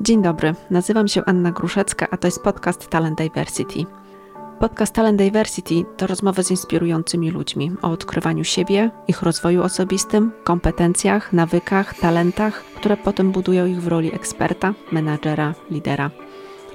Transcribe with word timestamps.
Dzień 0.00 0.22
dobry, 0.22 0.54
nazywam 0.70 1.08
się 1.08 1.24
Anna 1.24 1.52
Gruszecka, 1.52 2.06
a 2.10 2.16
to 2.16 2.26
jest 2.26 2.42
podcast 2.42 2.88
Talent 2.88 3.18
Diversity. 3.18 3.84
Podcast 4.60 4.94
Talent 4.94 5.18
Diversity 5.18 5.74
to 5.96 6.06
rozmowy 6.06 6.44
z 6.44 6.50
inspirującymi 6.50 7.30
ludźmi 7.30 7.72
o 7.82 7.90
odkrywaniu 7.90 8.44
siebie, 8.44 8.90
ich 9.08 9.22
rozwoju 9.22 9.62
osobistym, 9.62 10.32
kompetencjach, 10.44 11.32
nawykach, 11.32 11.94
talentach, 11.94 12.64
które 12.64 12.96
potem 12.96 13.32
budują 13.32 13.66
ich 13.66 13.82
w 13.82 13.88
roli 13.88 14.14
eksperta, 14.14 14.74
menadżera, 14.92 15.54
lidera. 15.70 16.10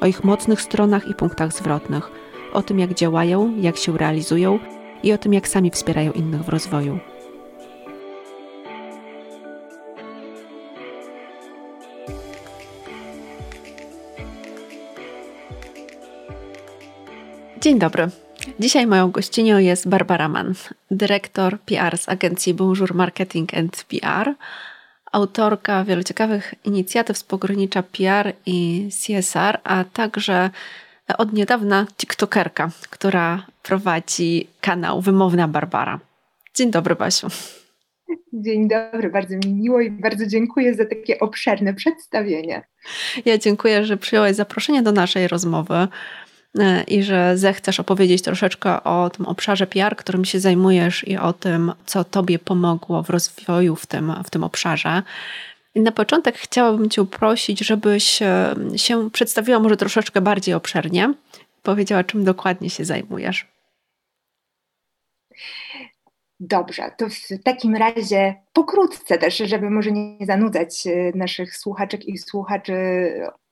O 0.02 0.06
ich 0.06 0.24
mocnych 0.24 0.62
stronach 0.62 1.08
i 1.08 1.16
punktach 1.16 1.54
zwrotnych, 1.54 2.12
o 2.54 2.62
tym 2.62 2.80
jak 2.80 2.94
działają, 2.94 3.58
jak 3.58 3.78
się 3.78 3.98
realizują 3.98 4.60
i 5.04 5.14
o 5.14 5.18
tym 5.18 5.34
jak 5.34 5.48
sami 5.48 5.72
wspierają 5.72 6.12
innych 6.12 6.44
w 6.44 6.50
rozwoju. 6.50 7.00
Dzień 17.62 17.80
dobry. 17.80 18.08
Dzisiaj 18.60 18.88
moją 18.88 19.12
gościnią 19.12 19.58
jest 19.58 19.90
Barbara 19.90 20.30
Mann, 20.30 20.54
dyrektor 20.92 21.60
PR 21.60 21.98
z 21.98 22.10
agencji 22.10 22.54
Bonjour 22.54 22.96
Marketing 22.96 23.54
and 23.54 23.84
PR, 23.84 24.34
autorka 25.12 25.84
wielu 25.84 26.04
ciekawych 26.04 26.54
inicjatyw 26.66 27.18
z 27.18 27.24
pogranicza 27.24 27.84
PR 27.84 28.34
i 28.46 28.90
CSR, 28.90 29.60
a 29.64 29.84
także 29.84 30.50
od 31.18 31.34
niedawna 31.34 31.86
TikTokerka, 31.98 32.70
która 32.90 33.46
prowadzi 33.64 34.48
kanał 34.62 35.02
Wymowna 35.02 35.48
Barbara. 35.48 36.00
Dzień 36.56 36.72
dobry, 36.72 36.96
Basiu. 36.96 37.28
Dzień 38.34 38.68
dobry, 38.68 39.10
bardzo 39.10 39.36
mi 39.36 39.54
miło 39.54 39.82
i 39.82 39.92
bardzo 39.92 40.28
dziękuję 40.28 40.76
za 40.76 40.86
takie 40.86 41.20
obszerne 41.20 41.74
przedstawienie. 41.74 42.64
Ja 43.26 43.38
dziękuję, 43.38 43.86
że 43.86 43.98
przyjąłeś 43.98 44.36
zaproszenie 44.36 44.82
do 44.82 44.92
naszej 44.92 45.28
rozmowy. 45.28 45.88
E, 46.60 46.84
i 46.84 47.04
że 47.04 47.38
zechcesz 47.38 47.80
opowiedzieć 47.80 48.22
troszeczkę 48.22 48.84
o 48.84 49.10
tym 49.10 49.26
obszarze 49.26 49.68
PR, 49.68 49.96
którym 49.96 50.26
się 50.26 50.40
zajmujesz 50.40 51.08
i 51.08 51.18
o 51.18 51.34
tym, 51.34 51.72
co 51.86 52.04
Tobie 52.04 52.40
pomogło 52.40 53.04
w 53.04 53.10
rozwoju 53.10 53.76
w 53.76 53.86
tym, 53.86 54.14
w 54.26 54.30
tym 54.30 54.44
obszarze. 54.44 55.04
I 55.76 55.82
na 55.82 55.92
początek 55.92 56.38
chciałabym 56.38 56.90
Cię 56.90 57.06
prosić, 57.06 57.60
żebyś 57.60 58.22
e, 58.22 58.56
się 58.76 59.10
przedstawiła 59.12 59.60
może 59.60 59.78
troszeczkę 59.78 60.22
bardziej 60.22 60.56
obszernie, 60.56 61.14
powiedziała, 61.64 62.04
czym 62.04 62.24
dokładnie 62.24 62.70
się 62.70 62.86
zajmujesz. 62.86 63.48
Dobrze, 66.40 66.92
to 66.98 67.06
w 67.10 67.44
takim 67.44 67.76
razie 67.76 68.36
pokrótce 68.54 69.18
też, 69.18 69.38
żeby 69.38 69.70
może 69.70 69.92
nie 69.92 70.26
zanudzać 70.26 70.88
e, 70.88 71.12
naszych 71.16 71.58
słuchaczek 71.58 72.06
i 72.06 72.18
słuchaczy 72.18 72.74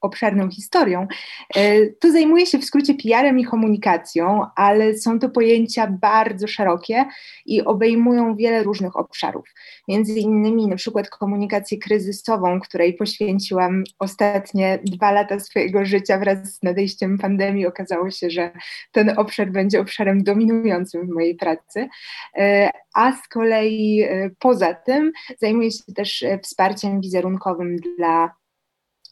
obszerną 0.01 0.49
historią, 0.49 1.07
e, 1.55 1.87
to 1.87 2.11
zajmuje 2.11 2.45
się 2.45 2.59
w 2.59 2.65
skrócie 2.65 2.93
PR-em 2.93 3.39
i 3.39 3.45
komunikacją, 3.45 4.45
ale 4.55 4.97
są 4.97 5.19
to 5.19 5.29
pojęcia 5.29 5.87
bardzo 6.01 6.47
szerokie 6.47 7.05
i 7.45 7.61
obejmują 7.61 8.35
wiele 8.35 8.63
różnych 8.63 8.95
obszarów. 8.95 9.45
Między 9.87 10.19
innymi 10.19 10.67
na 10.67 10.75
przykład 10.75 11.09
komunikację 11.09 11.77
kryzysową, 11.77 12.59
której 12.59 12.93
poświęciłam 12.93 13.83
ostatnie 13.99 14.79
dwa 14.83 15.11
lata 15.11 15.39
swojego 15.39 15.85
życia 15.85 16.19
wraz 16.19 16.55
z 16.55 16.63
nadejściem 16.63 17.17
pandemii. 17.17 17.67
Okazało 17.67 18.11
się, 18.11 18.29
że 18.29 18.51
ten 18.91 19.13
obszar 19.17 19.51
będzie 19.51 19.81
obszarem 19.81 20.23
dominującym 20.23 21.07
w 21.07 21.09
mojej 21.09 21.35
pracy. 21.35 21.89
E, 22.37 22.69
a 22.93 23.11
z 23.11 23.27
kolei 23.27 24.01
e, 24.01 24.29
poza 24.39 24.73
tym 24.73 25.11
zajmuję 25.41 25.71
się 25.71 25.93
też 25.95 26.25
wsparciem 26.43 27.01
wizerunkowym 27.01 27.75
dla 27.97 28.38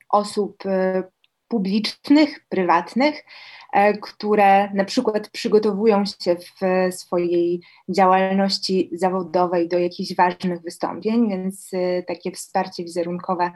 osób 0.10 0.66
e, 0.66 1.04
publicznych, 1.48 2.46
prywatnych, 2.50 3.24
e, 3.74 3.98
które 3.98 4.74
na 4.74 4.86
przykład 4.86 5.30
przygotowują 5.30 6.04
się 6.06 6.36
w 6.36 6.94
swojej 6.96 7.62
działalności 7.90 8.90
zawodowej 8.94 9.68
do 9.68 9.80
jakichś 9.80 10.16
ważnych 10.16 10.62
wystąpień, 10.62 11.30
więc 11.30 11.70
e, 11.74 12.04
takie 12.04 12.32
wsparcie 12.32 12.84
wizerunkowe 12.84 13.52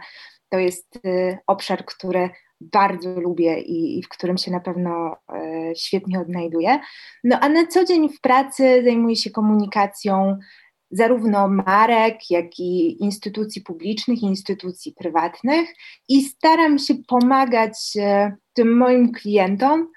to 0.50 0.59
jest 0.59 1.00
obszar, 1.48 1.86
który 1.86 2.30
bardzo 2.62 3.20
lubię 3.20 3.62
i, 3.62 4.00
i, 4.00 4.04
w 4.04 4.09
którym 4.09 4.38
się 4.38 4.52
na 4.52 4.59
pewno 4.59 5.16
świetnie 5.75 6.20
odnajduję. 6.20 6.80
No 7.24 7.40
a 7.40 7.50
na 7.50 7.68
co 7.68 7.86
dzień 7.86 8.09
w 8.09 8.22
pracy 8.22 8.81
zajmuję 8.84 9.16
się 9.16 9.30
komunikacją 9.30 10.38
zarówno 10.91 11.47
marek, 11.47 12.16
jak 12.29 12.59
i 12.59 13.03
instytucji 13.03 13.62
publicznych, 13.62 14.22
instytucji 14.22 14.94
prywatnych. 14.94 15.69
I 16.09 16.24
staram 16.24 16.79
się 16.79 16.96
pomagać 17.07 17.94
e, 17.97 18.35
tym 18.53 18.78
moim 18.78 19.12
klientom, 19.12 19.88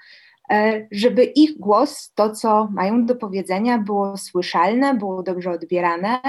e, 0.51 0.87
żeby 0.91 1.23
ich 1.23 1.57
głos, 1.57 2.11
to 2.15 2.31
co 2.31 2.67
mają 2.73 3.05
do 3.05 3.15
powiedzenia, 3.15 3.77
było 3.77 4.17
słyszalne, 4.17 4.93
było 4.93 5.23
dobrze 5.23 5.51
odbierane 5.51 6.21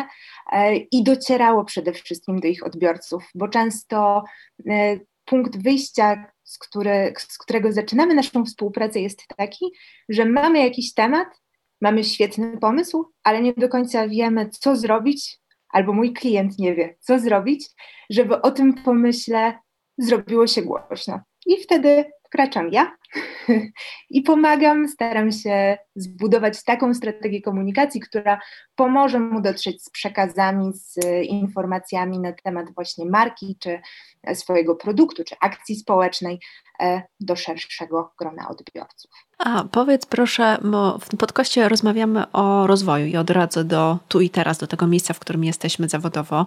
e, 0.53 0.77
i 0.77 1.05
docierało 1.05 1.65
przede 1.65 1.93
wszystkim 1.93 2.41
do 2.41 2.49
ich 2.49 2.67
odbiorców, 2.67 3.31
bo 3.35 3.49
często 3.49 4.25
punkt 5.25 5.63
wyjścia, 5.63 6.25
z, 6.45 6.59
który, 6.59 7.15
z 7.19 7.39
którego 7.39 7.73
zaczynamy 7.73 8.15
naszą 8.15 8.45
współpracę, 8.45 9.01
jest 9.01 9.23
taki, 9.37 9.73
że 10.09 10.25
mamy 10.25 10.59
jakiś 10.59 10.95
temat, 10.95 11.29
mamy 11.81 12.05
świetny 12.05 12.59
pomysł, 12.59 13.13
ale 13.25 13.43
nie 13.43 13.53
do 13.53 13.69
końca 13.69 14.09
wiemy, 14.09 14.49
co 14.51 14.77
zrobić, 14.77 15.39
albo 15.69 15.93
mój 15.93 16.13
klient 16.13 16.59
nie 16.59 16.75
wie, 16.75 16.97
co 17.01 17.19
zrobić, 17.19 17.69
żeby 18.11 18.43
o 18.43 18.51
tym 18.51 18.75
pomyśle 18.75 19.59
zrobiło 19.99 20.47
się 20.47 20.63
głośno. 20.63 21.21
I 21.47 21.57
wtedy 21.63 22.05
wkraczam 22.27 22.69
ja 22.73 22.97
i 24.11 24.23
pomagam, 24.23 24.89
staram 24.89 25.33
się 25.33 25.79
zbudować 25.97 26.65
taką 26.65 26.95
strategię 26.95 27.43
komunikacji, 27.43 28.01
która 28.01 28.41
pomoże 28.75 29.21
mu 29.21 29.41
dotrzeć 29.41 29.85
z 29.85 29.91
przekazami, 29.91 30.73
z 30.75 30.99
informacjami 31.23 32.19
na 32.19 32.33
temat 32.33 32.75
właśnie 32.75 33.07
marki, 33.07 33.57
czy 33.61 33.81
swojego 34.35 34.77
produktu, 34.77 35.25
czy 35.25 35.35
akcji 35.41 35.77
społecznej 35.77 36.41
do 37.21 37.37
szerszego 37.37 38.13
grona 38.19 38.49
odbiorców. 38.49 39.11
A 39.39 39.65
powiedz 39.65 40.07
proszę, 40.07 40.59
bo 40.65 40.99
w 40.99 41.17
podcaście 41.17 41.69
rozmawiamy 41.69 42.33
o 42.33 42.67
rozwoju 42.67 43.07
i 43.07 43.17
odradzę 43.17 43.65
do 43.65 43.99
tu 44.09 44.21
i 44.21 44.31
teraz, 44.31 44.59
do 44.59 44.67
tego 44.67 44.87
miejsca, 44.87 45.15
w 45.15 45.19
którym 45.19 45.45
jesteśmy 45.45 45.89
zawodowo. 45.89 46.47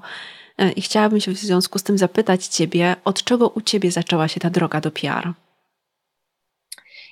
E, 0.58 0.72
I 0.72 0.82
chciałabym 0.82 1.20
się 1.20 1.32
w 1.32 1.38
związku 1.38 1.80
z 1.80 1.84
tym 1.84 1.98
zapytać 1.98 2.48
Ciebie, 2.48 2.96
od 3.06 3.24
czego 3.24 3.50
u 3.50 3.62
Ciebie 3.62 3.92
zaczęła 3.92 4.28
się 4.28 4.40
ta 4.40 4.50
droga 4.50 4.82
do 4.82 4.92
PR? 4.92 5.34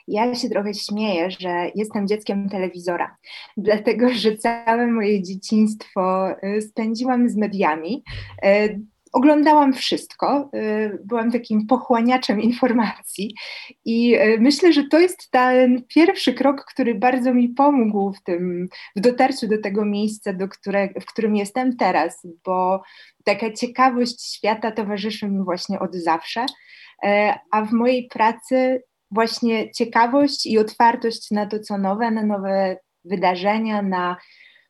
Ja 0.07 0.35
się 0.35 0.49
trochę 0.49 0.73
śmieję, 0.73 1.31
że 1.39 1.72
jestem 1.75 2.07
dzieckiem 2.07 2.49
telewizora, 2.49 3.17
dlatego 3.57 4.09
że 4.13 4.38
całe 4.38 4.88
moje 4.88 5.23
dzieciństwo 5.23 6.29
y, 6.57 6.61
spędziłam 6.61 7.29
z 7.29 7.35
mediami. 7.35 8.03
Y, 9.17 9.19
oglądałam 9.19 9.73
wszystko, 9.73 10.50
y, 10.55 11.00
byłam 11.05 11.31
takim 11.31 11.67
pochłaniaczem 11.67 12.41
informacji 12.41 13.35
i 13.85 14.17
myślę, 14.39 14.73
że 14.73 14.83
to 14.83 15.00
jest 15.00 15.31
ten 15.31 15.83
pierwszy 15.88 16.33
krok, 16.33 16.66
który 16.66 16.95
bardzo 16.95 17.33
mi 17.33 17.50
pomógł 17.50 18.13
w 18.13 18.23
tym, 18.23 18.67
w 18.95 19.00
dotarciu 19.00 19.47
do 19.47 19.61
tego 19.61 19.85
miejsca, 19.85 20.33
do 20.33 20.47
które, 20.47 20.89
w 21.01 21.05
którym 21.05 21.35
jestem 21.35 21.78
teraz, 21.78 22.28
bo 22.45 22.81
taka 23.23 23.53
ciekawość 23.53 24.35
świata 24.35 24.72
towarzyszy 24.72 25.28
mi 25.28 25.44
właśnie 25.44 25.79
od 25.79 25.95
zawsze, 25.95 26.45
a 27.51 27.66
w 27.66 27.72
mojej 27.72 28.07
pracy 28.07 28.84
właśnie 29.11 29.72
ciekawość 29.72 30.45
i 30.45 30.57
otwartość 30.57 31.31
na 31.31 31.45
to, 31.45 31.59
co 31.59 31.78
nowe, 31.78 32.11
na 32.11 32.23
nowe 32.23 32.78
wydarzenia, 33.05 33.81
na 33.81 34.17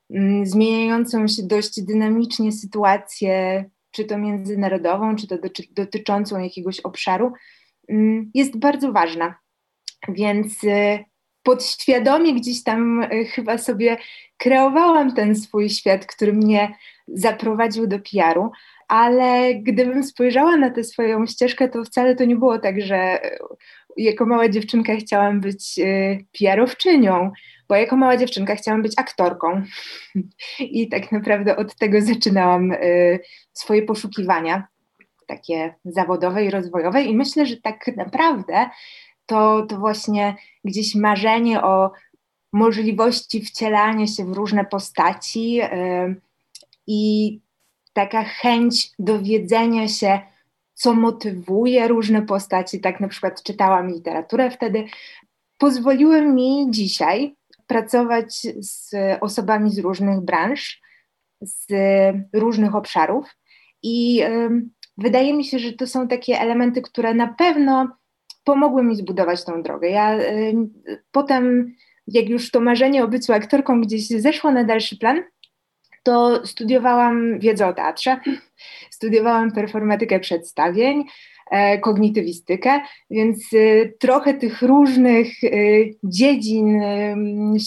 mm, 0.09 0.45
zmieniającą 0.45 1.27
się 1.27 1.43
dość 1.43 1.81
dynamicznie 1.81 2.51
sytuację, 2.51 3.65
czy 3.97 4.05
to 4.05 4.17
międzynarodową, 4.17 5.15
czy 5.15 5.27
to 5.27 5.35
dotyczącą 5.71 6.39
jakiegoś 6.39 6.79
obszaru, 6.79 7.33
mm, 7.89 8.31
jest 8.33 8.59
bardzo 8.59 8.91
ważna. 8.91 9.35
Więc 10.07 10.63
y, 10.63 11.03
podświadomie 11.43 12.33
gdzieś 12.33 12.63
tam 12.63 13.03
y, 13.03 13.25
chyba 13.25 13.57
sobie 13.57 13.97
kreowałam 14.37 15.15
ten 15.15 15.35
swój 15.35 15.69
świat, 15.69 16.05
który 16.05 16.33
mnie 16.33 16.75
zaprowadził 17.07 17.87
do 17.87 17.99
PR-u, 17.99 18.51
ale 18.87 19.55
gdybym 19.55 20.03
spojrzała 20.03 20.57
na 20.57 20.69
tę 20.69 20.83
swoją 20.83 21.25
ścieżkę, 21.25 21.69
to 21.69 21.83
wcale 21.83 22.15
to 22.15 22.25
nie 22.25 22.35
było 22.35 22.59
tak, 22.59 22.81
że 22.81 23.19
jako 23.97 24.25
mała 24.25 24.49
dziewczynka 24.49 24.95
chciałam 24.95 25.41
być 25.41 25.79
y, 25.79 26.25
PR-owczynią, 26.39 27.31
bo 27.69 27.75
jako 27.75 27.95
mała 27.95 28.17
dziewczynka 28.17 28.55
chciałam 28.55 28.81
być 28.81 28.93
aktorką. 28.97 29.63
I 30.59 30.89
tak 30.89 31.11
naprawdę 31.11 31.55
od 31.55 31.75
tego 31.75 32.01
zaczynałam 32.01 32.71
y, 32.71 33.19
swoje 33.53 33.81
poszukiwania, 33.81 34.67
takie 35.27 35.75
zawodowe 35.85 36.45
i 36.45 36.49
rozwojowe. 36.49 37.03
I 37.03 37.15
myślę, 37.15 37.45
że 37.45 37.57
tak 37.57 37.87
naprawdę 37.97 38.69
to, 39.25 39.65
to 39.69 39.77
właśnie 39.77 40.35
gdzieś 40.63 40.95
marzenie 40.95 41.61
o 41.63 41.91
możliwości 42.53 43.41
wcielania 43.41 44.07
się 44.07 44.25
w 44.25 44.33
różne 44.33 44.65
postaci 44.65 45.61
y, 45.61 45.67
i 46.87 47.39
taka 47.93 48.23
chęć 48.23 48.91
dowiedzenia 48.99 49.87
się, 49.87 50.19
co 50.73 50.93
motywuje 50.93 51.87
różne 51.87 52.21
postaci, 52.21 52.79
tak 52.79 52.99
na 52.99 53.07
przykład 53.07 53.43
czytałam 53.43 53.89
literaturę 53.89 54.51
wtedy, 54.51 54.85
pozwoliły 55.57 56.21
mi 56.21 56.67
dzisiaj 56.69 57.35
pracować 57.67 58.47
z 58.59 58.91
osobami 59.21 59.69
z 59.69 59.79
różnych 59.79 60.21
branż, 60.21 60.81
z 61.41 61.67
różnych 62.33 62.75
obszarów 62.75 63.35
i 63.83 64.23
wydaje 64.97 65.33
mi 65.33 65.45
się, 65.45 65.59
że 65.59 65.73
to 65.73 65.87
są 65.87 66.07
takie 66.07 66.39
elementy, 66.39 66.81
które 66.81 67.13
na 67.13 67.27
pewno 67.27 67.97
pomogły 68.43 68.83
mi 68.83 68.95
zbudować 68.95 69.45
tą 69.45 69.63
drogę. 69.63 69.89
Ja 69.89 70.17
potem, 71.11 71.75
jak 72.07 72.29
już 72.29 72.51
to 72.51 72.59
marzenie 72.59 73.03
o 73.03 73.07
byciu 73.07 73.33
aktorką 73.33 73.81
gdzieś 73.81 74.07
zeszło 74.07 74.51
na 74.51 74.63
dalszy 74.63 74.97
plan, 74.97 75.23
to 76.03 76.45
studiowałam 76.45 77.39
wiedzę 77.39 77.67
o 77.67 77.73
teatrze, 77.73 78.19
studiowałam 78.89 79.51
performatykę 79.51 80.19
przedstawień, 80.19 81.03
kognitywistykę, 81.81 82.81
więc 83.09 83.39
e, 83.53 83.89
trochę 83.99 84.33
tych 84.33 84.61
różnych 84.61 85.27
e, 85.43 85.49
dziedzin 86.03 86.81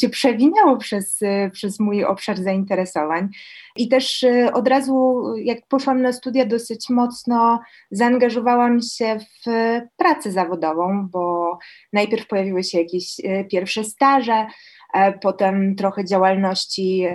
się 0.01 0.09
przewinęło 0.09 0.77
przez, 0.77 1.21
przez 1.53 1.81
mój 1.81 2.05
obszar 2.05 2.37
zainteresowań. 2.37 3.29
I 3.77 3.89
też 3.89 4.25
od 4.53 4.69
razu, 4.69 5.25
jak 5.37 5.67
poszłam 5.67 6.03
na 6.03 6.13
studia, 6.13 6.47
dosyć 6.47 6.91
mocno 6.91 7.61
zaangażowałam 7.91 8.81
się 8.83 9.19
w 9.19 9.51
pracę 9.97 10.33
zawodową, 10.33 11.09
bo 11.13 11.59
najpierw 11.93 12.27
pojawiły 12.27 12.65
się 12.65 12.79
jakieś 12.79 13.17
pierwsze 13.51 13.85
staże, 13.85 14.47
E, 14.95 15.13
potem 15.13 15.75
trochę 15.75 16.05
działalności 16.05 17.07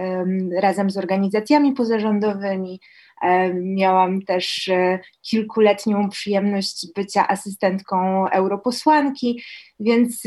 razem 0.62 0.90
z 0.90 0.98
organizacjami 0.98 1.74
pozarządowymi. 1.74 2.80
E, 3.22 3.54
miałam 3.54 4.22
też 4.22 4.68
e, 4.68 5.00
kilkuletnią 5.22 6.10
przyjemność 6.10 6.88
bycia 6.96 7.28
asystentką 7.28 8.28
europosłanki, 8.30 9.42
więc 9.80 10.24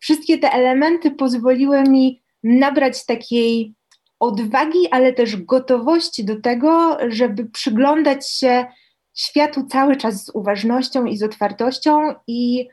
wszystkie 0.00 0.38
te 0.38 0.52
elementy 0.52 1.10
pozwoliły 1.10 1.82
mi 1.82 2.22
nabrać 2.42 3.06
takiej 3.06 3.74
odwagi, 4.20 4.88
ale 4.90 5.12
też 5.12 5.36
gotowości 5.36 6.24
do 6.24 6.40
tego, 6.40 6.98
żeby 7.08 7.44
przyglądać 7.44 8.30
się 8.30 8.66
światu 9.14 9.66
cały 9.66 9.96
czas 9.96 10.24
z 10.24 10.30
uważnością 10.34 11.04
i 11.04 11.16
z 11.16 11.22
otwartością 11.22 12.14
i 12.26 12.68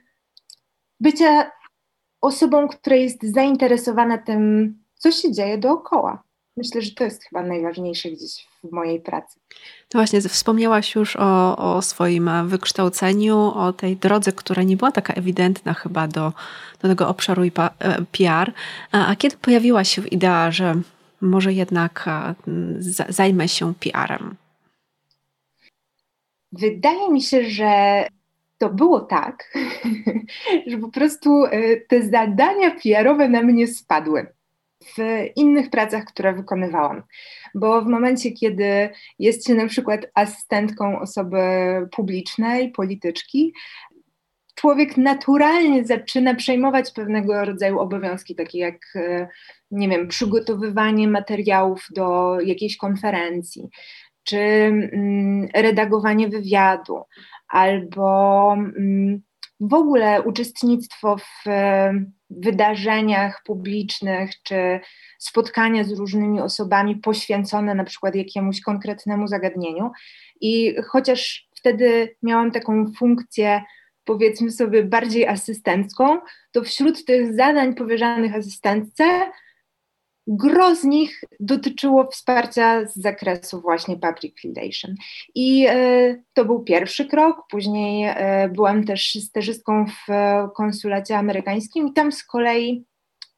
bycia 1.00 1.52
osobą, 2.22 2.68
która 2.68 2.96
jest 2.96 3.24
zainteresowana 3.24 4.18
tym, 4.18 4.74
co 4.96 5.12
się 5.12 5.32
dzieje 5.32 5.58
dookoła. 5.58 6.27
Myślę, 6.58 6.82
że 6.82 6.92
to 6.92 7.04
jest 7.04 7.24
chyba 7.24 7.44
najważniejsze 7.44 8.10
gdzieś 8.10 8.48
w 8.64 8.72
mojej 8.72 9.00
pracy. 9.00 9.40
No 9.94 10.00
właśnie, 10.00 10.22
wspomniałaś 10.22 10.96
już 10.96 11.16
o, 11.16 11.58
o 11.58 11.82
swoim 11.82 12.30
wykształceniu, 12.46 13.38
o 13.38 13.74
tej 13.74 13.98
drodze, 13.98 14.32
która 14.32 14.64
nie 14.64 14.78
była 14.78 14.92
taka 14.92 15.14
ewidentna 15.14 15.74
chyba 15.74 16.08
do, 16.08 16.34
do 16.82 16.88
tego 16.88 17.08
obszaru 17.08 17.42
PR. 18.12 18.50
E, 18.50 18.54
a, 18.92 19.08
a 19.08 19.16
kiedy 19.16 19.38
pojawiła 19.38 19.84
się 19.84 20.08
idea, 20.08 20.52
że 20.52 20.82
może 21.22 21.54
jednak 21.54 22.10
zajmę 23.10 23.48
się 23.48 23.74
PR-em? 23.74 24.36
Wydaje 26.52 27.12
mi 27.12 27.22
się, 27.22 27.50
że 27.50 28.04
to 28.58 28.70
było 28.70 29.00
tak, 29.00 29.54
że 30.68 30.78
po 30.78 30.90
prostu 30.90 31.46
e, 31.46 31.78
te 31.78 32.10
zadania 32.10 32.72
PR-owe 32.72 33.30
na 33.30 33.42
mnie 33.42 33.68
spadły 33.68 34.37
w 34.88 35.26
innych 35.36 35.70
pracach, 35.70 36.06
które 36.06 36.34
wykonywałam. 36.34 37.04
Bo 37.56 37.82
w 37.82 37.88
momencie, 37.88 38.32
kiedy 38.32 38.90
jest 39.20 39.48
się 39.48 39.56
na 39.56 39.68
przykład 39.68 40.08
asystentką 40.16 41.00
osoby 41.00 41.38
publicznej, 41.92 42.72
polityczki, 42.72 43.54
człowiek 44.56 44.98
naturalnie 44.98 45.86
zaczyna 45.86 46.36
przejmować 46.36 46.92
pewnego 46.92 47.46
rodzaju 47.46 47.80
obowiązki, 47.80 48.36
takie 48.36 48.60
jak, 48.60 48.78
e, 48.96 49.28
nie 49.72 49.90
wiem, 49.90 50.08
przygotowywanie 50.08 51.08
materiałów 51.08 51.88
do 51.96 52.38
jakiejś 52.40 52.78
konferencji, 52.78 53.70
czy 54.24 54.38
mm, 54.38 55.48
redagowanie 55.56 56.30
wywiadu, 56.30 57.02
albo 57.48 58.54
mm, 58.54 59.22
w 59.60 59.74
ogóle 59.74 60.22
uczestnictwo 60.22 61.18
w 61.18 61.50
wydarzeniach 62.30 63.44
publicznych, 63.44 64.32
czy 64.44 64.80
spotkania 65.20 65.84
z 65.84 65.92
różnymi 65.92 66.42
osobami 66.42 66.96
poświęcone 66.96 67.76
na 67.76 67.84
przykład 67.84 68.16
jakiemuś 68.16 68.62
konkretnemu 68.62 69.28
zagadnieniu. 69.28 69.92
I 70.42 70.76
chociaż 70.88 71.48
wtedy 71.56 72.16
miałam 72.24 72.52
taką 72.52 72.92
funkcję, 72.98 73.62
powiedzmy 74.04 74.52
sobie, 74.52 74.84
bardziej 74.84 75.28
asystencką, 75.28 76.20
to 76.52 76.64
wśród 76.64 77.06
tych 77.06 77.34
zadań 77.34 77.76
powierzanych 77.76 78.36
asystentce 78.36 79.04
Gro 80.28 80.76
z 80.76 80.84
nich 80.84 81.24
dotyczyło 81.40 82.08
wsparcia 82.12 82.88
z 82.88 82.96
zakresu 82.96 83.62
właśnie 83.62 83.98
public 83.98 84.36
relation. 84.44 84.96
I 85.36 85.66
e, 85.70 86.24
to 86.34 86.46
był 86.46 86.64
pierwszy 86.64 87.06
krok. 87.06 87.44
Później 87.50 88.06
e, 88.08 88.50
byłam 88.50 88.84
też 88.84 89.18
stażystką 89.22 89.86
w 89.86 90.08
konsulacie 90.56 91.18
amerykańskim 91.18 91.88
i 91.88 91.94
tam 91.94 92.12
z 92.12 92.24
kolei 92.24 92.86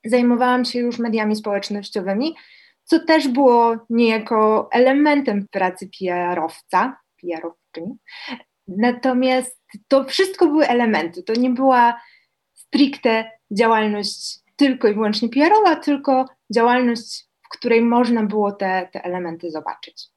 zajmowałam 0.05 0.65
się 0.65 0.79
już 0.79 0.99
mediami 0.99 1.35
społecznościowymi, 1.35 2.35
co 2.83 2.99
też 2.99 3.27
było 3.27 3.77
niejako 3.89 4.69
elementem 4.71 5.47
pracy 5.51 5.89
PR-owca, 5.99 6.97
PR-owczyni. 7.21 7.97
Natomiast 8.67 9.59
to 9.87 10.03
wszystko 10.03 10.47
były 10.47 10.67
elementy, 10.67 11.23
to 11.23 11.33
nie 11.33 11.49
była 11.49 12.01
stricte 12.53 13.31
działalność 13.51 14.39
tylko 14.59 14.87
i 14.87 14.93
wyłącznie 14.93 15.29
PR-owa, 15.29 15.75
tylko 15.75 16.25
działalność, 16.55 17.25
w 17.45 17.49
której 17.49 17.81
można 17.81 18.23
było 18.23 18.51
te, 18.51 18.89
te 18.93 19.03
elementy 19.03 19.51
zobaczyć. 19.51 20.07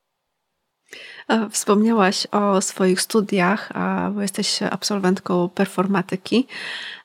Wspomniałaś 1.50 2.27
o 2.27 2.61
swoich 2.61 3.00
studiach, 3.00 3.73
bo 4.15 4.23
jesteś 4.23 4.62
absolwentką 4.62 5.49
performatyki. 5.49 6.47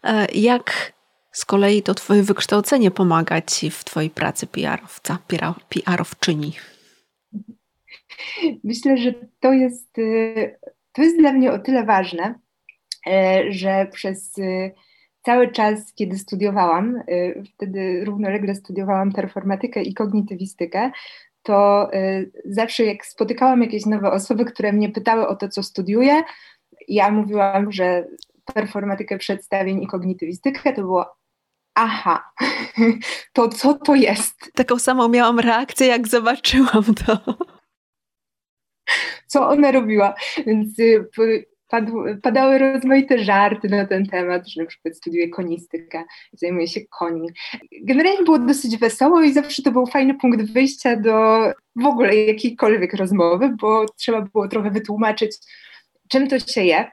E, 0.03 0.27
jak 0.33 0.93
z 1.31 1.45
kolei 1.45 1.83
to 1.83 1.93
Twoje 1.93 2.23
wykształcenie 2.23 2.91
pomaga 2.91 3.41
Ci 3.41 3.71
w 3.71 3.83
Twojej 3.83 4.09
pracy 4.09 4.47
PR-owca, 4.47 5.17
PR-owczyni? 5.69 6.53
Myślę, 8.63 8.97
że 8.97 9.13
to 9.39 9.53
jest, 9.53 9.97
y, 9.97 10.59
to 10.93 11.01
jest 11.01 11.17
dla 11.17 11.33
mnie 11.33 11.51
o 11.51 11.59
tyle 11.59 11.85
ważne, 11.85 12.39
e, 13.07 13.43
że 13.49 13.87
przez 13.93 14.31
cały 15.27 15.51
czas, 15.51 15.93
kiedy 15.93 16.17
studiowałam, 16.17 16.95
y, 17.09 17.43
wtedy 17.53 18.05
równolegle 18.05 18.55
studiowałam 18.55 19.11
performatykę 19.11 19.81
i 19.81 19.93
kognitywistykę, 19.93 20.91
to 21.43 21.89
y, 21.93 22.31
zawsze 22.45 22.85
jak 22.85 23.05
spotykałam 23.05 23.61
jakieś 23.61 23.85
nowe 23.85 24.11
osoby, 24.11 24.45
które 24.45 24.73
mnie 24.73 24.89
pytały 24.89 25.27
o 25.27 25.35
to, 25.35 25.49
co 25.49 25.63
studiuję, 25.63 26.23
ja 26.87 27.11
mówiłam, 27.11 27.71
że 27.71 28.07
performatykę 28.53 29.17
przedstawień 29.17 29.83
i 29.83 29.87
kognitywistykę 29.87 30.73
to 30.73 30.81
było 30.81 31.15
aha, 31.75 32.31
to 33.33 33.49
co 33.49 33.73
to 33.73 33.95
jest? 33.95 34.51
Taką 34.55 34.79
samą 34.79 35.07
miałam 35.07 35.39
reakcję, 35.39 35.87
jak 35.87 36.07
zobaczyłam 36.07 36.83
to. 37.05 37.19
Co 39.27 39.49
ona 39.49 39.71
robiła? 39.71 40.15
Więc 40.45 40.79
y, 40.79 41.09
padł, 41.67 42.03
padały 42.23 42.57
rozmaite 42.57 43.19
żarty 43.19 43.69
na 43.69 43.85
ten 43.85 44.05
temat, 44.05 44.47
że 44.47 44.61
na 44.61 44.67
przykład 44.67 44.97
studiuję 44.97 45.29
konistykę 45.29 46.03
zajmuję 46.33 46.67
się 46.67 46.81
koni. 46.99 47.29
Generalnie 47.83 48.23
było 48.23 48.39
dosyć 48.39 48.77
wesoło 48.77 49.21
i 49.21 49.33
zawsze 49.33 49.63
to 49.63 49.71
był 49.71 49.85
fajny 49.85 50.13
punkt 50.13 50.51
wyjścia 50.51 50.95
do 50.95 51.45
w 51.75 51.85
ogóle 51.85 52.15
jakiejkolwiek 52.15 52.93
rozmowy, 52.93 53.55
bo 53.61 53.85
trzeba 53.85 54.21
było 54.21 54.47
trochę 54.47 54.71
wytłumaczyć, 54.71 55.37
czym 56.09 56.27
to 56.27 56.39
się 56.39 56.63
je. 56.63 56.91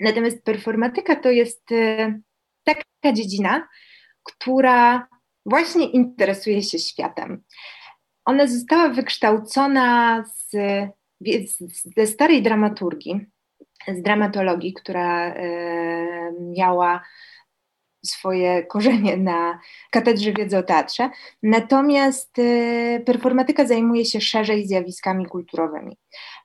Natomiast 0.00 0.44
performatyka 0.44 1.16
to 1.16 1.30
jest 1.30 1.72
e, 1.72 2.20
taka 2.64 3.12
dziedzina, 3.12 3.68
która 4.22 5.08
właśnie 5.46 5.90
interesuje 5.90 6.62
się 6.62 6.78
światem. 6.78 7.42
Ona 8.24 8.46
została 8.46 8.88
wykształcona 8.88 10.24
z, 10.24 10.56
ze 11.96 12.06
starej 12.06 12.42
dramaturgii, 12.42 13.26
z 13.88 14.02
dramatologii, 14.02 14.72
która 14.72 15.34
miała 16.40 17.00
swoje 18.06 18.62
korzenie 18.66 19.16
na 19.16 19.58
katedrze 19.90 20.32
wiedzy 20.32 20.58
o 20.58 20.62
teatrze. 20.62 21.10
Natomiast 21.42 22.38
e, 22.38 23.00
performatyka 23.00 23.66
zajmuje 23.66 24.04
się 24.04 24.20
szerzej 24.20 24.66
zjawiskami 24.66 25.26
kulturowymi. 25.26 25.98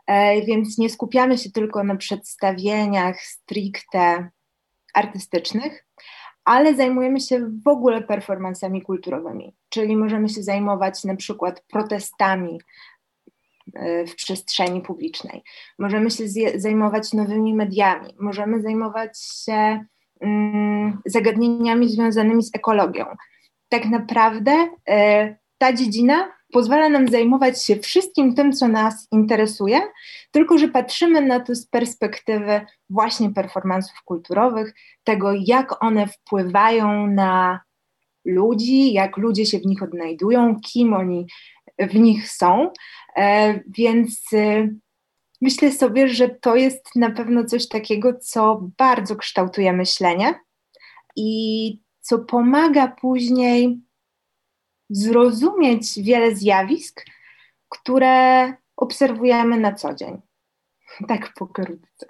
E, 0.08 0.42
więc 0.42 0.78
nie 0.78 0.90
skupiamy 0.90 1.38
się 1.38 1.52
tylko 1.52 1.84
na 1.84 1.96
przedstawieniach 1.96 3.22
stricte 3.22 4.30
artystycznych, 4.94 5.86
ale 6.46 6.76
zajmujemy 6.76 7.20
się 7.20 7.40
w 7.66 7.68
ogóle 7.68 8.02
performancami 8.02 8.82
kulturowymi, 8.82 9.56
czyli 9.70 9.98
możemy 9.98 10.30
się 10.30 10.44
zajmować 10.44 11.04
na 11.04 11.16
przykład 11.16 11.64
protestami 11.72 12.60
w 14.08 14.16
przestrzeni 14.16 14.82
publicznej. 14.82 15.44
Możemy 15.80 16.12
się 16.12 16.24
zajmować 16.56 17.14
nowymi 17.14 17.54
mediami, 17.54 18.16
możemy 18.20 18.62
zajmować 18.62 19.20
się 19.46 19.86
mm, 20.22 21.02
zagadnieniami 21.06 21.90
związanymi 21.90 22.44
z 22.44 22.56
ekologią. 22.56 23.06
Tak 23.70 23.86
naprawdę 23.86 24.70
e, 24.90 25.36
ta 25.58 25.74
dziedzina 25.74 26.32
pozwala 26.54 26.90
nam 26.90 27.08
zajmować 27.08 27.64
się 27.66 27.76
wszystkim 27.76 28.36
tym, 28.36 28.54
co 28.54 28.68
nas 28.68 29.08
interesuje, 29.12 29.82
tylko 30.32 30.58
że 30.58 30.68
patrzymy 30.68 31.22
na 31.22 31.40
to 31.40 31.56
z 31.56 31.68
perspektywy 31.68 32.62
właśnie 32.90 33.30
performansów 33.30 34.04
kulturowych, 34.06 34.74
tego, 35.04 35.32
jak 35.46 35.84
one 35.84 36.08
wpływają 36.08 37.08
na 37.08 37.60
ludzi, 38.26 38.94
jak 38.94 39.18
ludzie 39.18 39.46
się 39.46 39.60
w 39.60 39.66
nich 39.66 39.84
odnajdują, 39.84 40.56
kim 40.62 40.94
oni 40.94 41.28
w 41.80 41.96
nich 41.96 42.32
są. 42.32 42.72
E, 43.16 43.60
więc 43.68 44.34
e, 44.34 44.70
myślę 45.42 45.72
sobie, 45.72 46.08
że 46.08 46.30
to 46.30 46.56
jest 46.56 46.96
na 46.96 47.12
pewno 47.12 47.46
coś 47.46 47.68
takiego, 47.68 48.14
co 48.22 48.62
bardzo 48.78 49.16
kształtuje 49.16 49.74
myślenie 49.74 50.40
i 51.16 51.82
co 52.02 52.20
pomaga 52.20 52.88
później 52.88 53.80
zrozumieć 54.90 56.00
wiele 56.02 56.36
zjawisk, 56.36 57.06
które 57.70 58.54
obserwujemy 58.78 59.60
na 59.60 59.74
co 59.74 59.94
dzień. 59.94 60.22
Tak 61.08 61.34
pokrótce. 61.34 62.06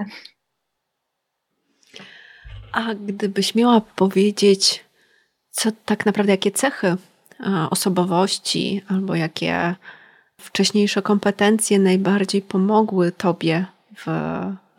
A 2.72 2.96
gdybyś 2.96 3.56
miała 3.56 3.82
powiedzieć, 3.82 4.86
co 5.50 5.70
tak 5.86 6.06
naprawdę, 6.06 6.34
jakie 6.34 6.52
cechy 6.52 6.98
osobowości 7.70 8.82
albo 8.88 9.16
jakie 9.16 9.76
wcześniejsze 10.40 11.02
kompetencje 11.02 11.80
najbardziej 11.80 12.42
pomogły 12.42 13.12
Tobie 13.12 13.66
w 13.98 14.08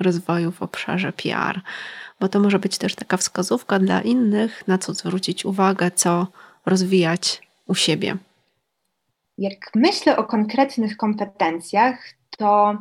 rozwoju 0.00 0.52
w 0.52 0.62
obszarze 0.62 1.12
PR? 1.12 1.60
Bo 2.20 2.28
to 2.28 2.40
może 2.40 2.58
być 2.58 2.78
też 2.78 2.94
taka 2.94 3.16
wskazówka 3.16 3.78
dla 3.78 4.00
innych, 4.00 4.68
na 4.68 4.78
co 4.78 4.94
zwrócić 4.94 5.44
uwagę, 5.44 5.90
co 5.90 6.26
rozwijać 6.66 7.48
u 7.66 7.74
siebie. 7.74 8.16
Jak 9.38 9.70
myślę 9.74 10.16
o 10.16 10.24
konkretnych 10.24 10.96
kompetencjach, 10.96 12.04
to 12.38 12.78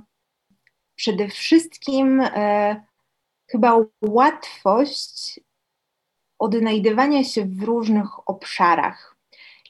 przede 0.96 1.28
wszystkim 1.28 2.22
e, 2.22 2.84
chyba 3.52 3.86
łatwość 4.02 5.40
odnajdywania 6.40 7.24
się 7.24 7.46
w 7.46 7.64
różnych 7.64 8.30
obszarach. 8.30 9.09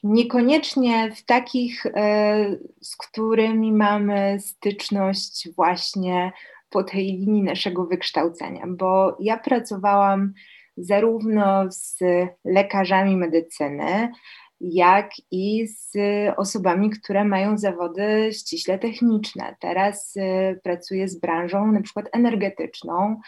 Niekoniecznie 0.04 1.12
w 1.12 1.24
takich, 1.24 1.86
e, 1.86 2.56
z 2.80 2.96
którymi 2.96 3.72
mamy 3.72 4.36
styczność 4.40 5.48
właśnie 5.56 6.32
po 6.70 6.84
tej 6.84 7.04
linii 7.04 7.42
naszego 7.42 7.86
wykształcenia, 7.86 8.64
bo 8.68 9.16
ja 9.20 9.38
pracowałam 9.38 10.32
zarówno 10.76 11.72
z 11.72 11.98
lekarzami 12.44 13.16
medycyny, 13.16 14.12
jak 14.60 15.10
i 15.30 15.66
z 15.66 15.92
osobami, 16.36 16.90
które 16.90 17.24
mają 17.24 17.58
zawody 17.58 18.30
ściśle 18.32 18.78
techniczne. 18.78 19.56
Teraz 19.60 20.16
y, 20.16 20.60
pracuję 20.62 21.08
z 21.08 21.20
branżą 21.20 21.72
na 21.72 21.82
przykład 21.82 22.08
energetyczną, 22.12 23.20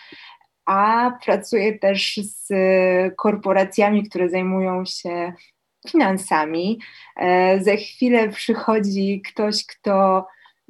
a 0.66 1.10
pracuję 1.24 1.78
też 1.78 2.20
z 2.22 2.48
korporacjami, 3.16 4.08
które 4.08 4.28
zajmują 4.28 4.84
się 4.84 5.32
finansami. 5.88 6.78
E, 7.16 7.60
za 7.64 7.76
chwilę 7.76 8.28
przychodzi 8.28 9.22
ktoś, 9.28 9.66
kto 9.66 10.26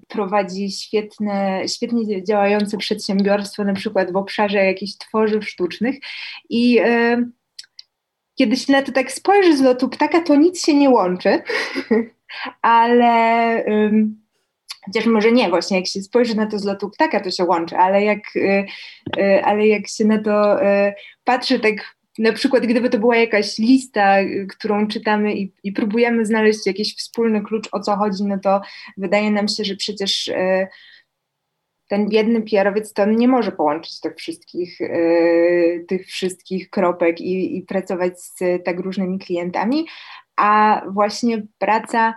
prowadzi 0.08 0.70
świetne, 0.70 1.62
świetnie 1.68 2.24
działające 2.24 2.78
przedsiębiorstwo, 2.78 3.64
na 3.64 3.74
przykład 3.74 4.12
w 4.12 4.16
obszarze 4.16 4.64
jakichś 4.64 4.92
tworzyw 4.96 5.48
sztucznych. 5.48 5.96
I 6.48 6.78
e, 6.84 7.24
kiedy 8.34 8.56
się 8.56 8.72
na 8.72 8.82
to 8.82 8.92
tak 8.92 9.12
spojrzy 9.12 9.56
z 9.56 9.60
lotu 9.60 9.88
ptaka, 9.88 10.20
to 10.20 10.34
nic 10.34 10.64
się 10.64 10.74
nie 10.74 10.90
łączy, 10.90 11.42
ale 12.62 13.64
chociaż 14.84 15.06
może 15.06 15.32
nie, 15.32 15.48
właśnie 15.48 15.76
jak 15.76 15.86
się 15.86 16.02
spojrzy 16.02 16.36
na 16.36 16.46
to 16.46 16.58
z 16.58 16.64
lotu 16.64 16.90
ptaka, 16.90 17.20
to 17.20 17.30
się 17.30 17.44
łączy, 17.44 17.76
ale 17.76 18.04
jak, 18.04 18.36
y, 18.36 19.44
ale 19.44 19.66
jak 19.66 19.88
się 19.88 20.04
na 20.04 20.22
to 20.22 20.56
patrzy 21.24 21.60
tak 21.60 21.96
na 22.18 22.32
przykład 22.32 22.66
gdyby 22.66 22.90
to 22.90 22.98
była 22.98 23.16
jakaś 23.16 23.58
lista, 23.58 24.16
którą 24.48 24.88
czytamy 24.88 25.34
i, 25.34 25.52
i, 25.64 25.72
próbujemy 25.72 26.26
znaleźć 26.26 26.66
jakiś 26.66 26.96
wspólny 26.96 27.42
klucz, 27.42 27.68
o 27.72 27.80
co 27.80 27.96
chodzi, 27.96 28.24
no 28.24 28.38
to 28.38 28.60
wydaje 28.96 29.30
nam 29.30 29.48
się, 29.48 29.64
że 29.64 29.76
przecież 29.76 30.30
ten 31.92 32.08
biedny 32.08 32.42
PR-owiec 32.42 32.92
to 32.92 33.06
nie 33.06 33.28
może 33.28 33.52
połączyć 33.52 34.00
tych 34.00 34.16
wszystkich, 34.16 34.80
yy, 34.80 35.84
tych 35.88 36.06
wszystkich 36.06 36.70
kropek 36.70 37.20
i, 37.20 37.56
i 37.56 37.62
pracować 37.62 38.20
z 38.20 38.38
tak 38.64 38.80
różnymi 38.80 39.18
klientami, 39.18 39.86
a 40.36 40.82
właśnie 40.90 41.42
praca 41.58 42.14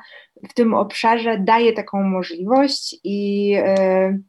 w 0.50 0.54
tym 0.54 0.74
obszarze 0.74 1.40
daje 1.40 1.74
taką 1.74 2.04
możliwość 2.04 2.96
i 3.04 3.48
yy, 3.48 4.24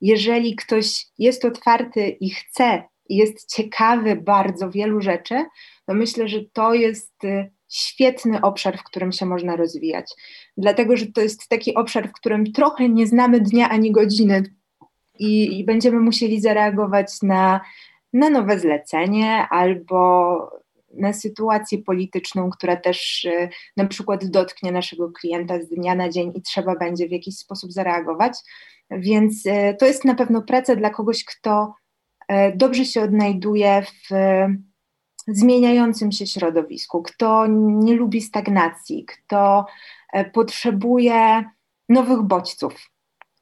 jeżeli 0.00 0.56
ktoś 0.56 1.06
jest 1.18 1.44
otwarty 1.44 2.08
i 2.08 2.30
chce, 2.30 2.82
jest 3.08 3.54
ciekawy 3.56 4.16
bardzo 4.16 4.70
wielu 4.70 5.00
rzeczy, 5.00 5.44
to 5.86 5.94
myślę, 5.94 6.28
że 6.28 6.40
to 6.52 6.74
jest 6.74 7.24
y, 7.24 7.50
świetny 7.68 8.40
obszar, 8.40 8.78
w 8.78 8.84
którym 8.84 9.12
się 9.12 9.26
można 9.26 9.56
rozwijać. 9.56 10.14
Dlatego, 10.56 10.96
że 10.96 11.06
to 11.06 11.20
jest 11.20 11.48
taki 11.48 11.74
obszar, 11.74 12.08
w 12.08 12.12
którym 12.12 12.52
trochę 12.52 12.88
nie 12.88 13.06
znamy 13.06 13.40
dnia 13.40 13.68
ani 13.68 13.92
godziny, 13.92 14.42
i, 15.18 15.58
i 15.58 15.64
będziemy 15.64 16.00
musieli 16.00 16.40
zareagować 16.40 17.22
na, 17.22 17.60
na 18.12 18.30
nowe 18.30 18.58
zlecenie 18.58 19.46
albo 19.50 20.50
na 20.94 21.12
sytuację 21.12 21.78
polityczną, 21.78 22.50
która 22.50 22.76
też 22.76 23.24
y, 23.24 23.48
na 23.76 23.86
przykład 23.86 24.24
dotknie 24.24 24.72
naszego 24.72 25.12
klienta 25.12 25.60
z 25.60 25.68
dnia 25.68 25.94
na 25.94 26.08
dzień 26.08 26.32
i 26.34 26.42
trzeba 26.42 26.76
będzie 26.76 27.08
w 27.08 27.12
jakiś 27.12 27.36
sposób 27.36 27.72
zareagować. 27.72 28.32
Więc 28.90 29.46
y, 29.46 29.76
to 29.78 29.86
jest 29.86 30.04
na 30.04 30.14
pewno 30.14 30.42
praca 30.42 30.76
dla 30.76 30.90
kogoś, 30.90 31.24
kto 31.24 31.74
dobrze 32.54 32.84
się 32.84 33.02
odnajduje 33.02 33.82
w 33.82 34.14
zmieniającym 35.28 36.12
się 36.12 36.26
środowisku, 36.26 37.02
kto 37.02 37.46
nie 37.48 37.94
lubi 37.94 38.20
stagnacji, 38.20 39.04
kto 39.04 39.66
potrzebuje 40.32 41.44
nowych 41.88 42.22
bodźców, 42.22 42.90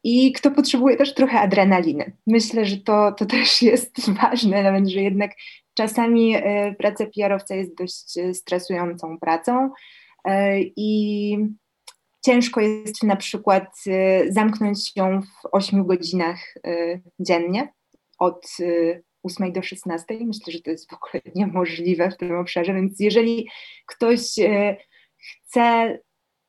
i 0.05 0.33
kto 0.33 0.51
potrzebuje 0.51 0.97
też 0.97 1.15
trochę 1.15 1.41
adrenaliny. 1.41 2.17
Myślę, 2.27 2.67
że 2.67 2.77
to, 2.77 3.13
to 3.13 3.27
też 3.27 3.63
jest 3.73 4.11
ważne, 4.11 4.63
nawet 4.63 4.89
że 4.89 5.01
jednak 5.01 5.31
czasami 5.75 6.37
e, 6.37 6.75
praca 6.75 7.07
PR-owca 7.07 7.55
jest 7.55 7.77
dość 7.77 8.19
e, 8.19 8.35
stresującą 8.35 9.19
pracą 9.19 9.71
e, 10.25 10.61
i 10.61 11.39
ciężko 12.25 12.61
jest 12.61 13.03
na 13.03 13.17
przykład 13.17 13.77
zamknąć 14.29 14.97
ją 14.97 15.23
w 15.23 15.49
8 15.53 15.87
godzinach 15.87 16.55
dziennie 17.21 17.73
od 18.23 18.47
8 19.23 19.53
do 19.53 19.63
16. 19.63 20.07
Myślę, 20.21 20.53
że 20.53 20.61
to 20.61 20.71
jest 20.71 20.91
w 20.91 20.95
ogóle 20.95 21.23
niemożliwe 21.35 22.11
w 22.11 22.17
tym 22.17 22.37
obszarze, 22.37 22.75
więc 22.75 23.01
jeżeli 23.01 23.49
ktoś 23.87 24.21
chce 25.19 25.99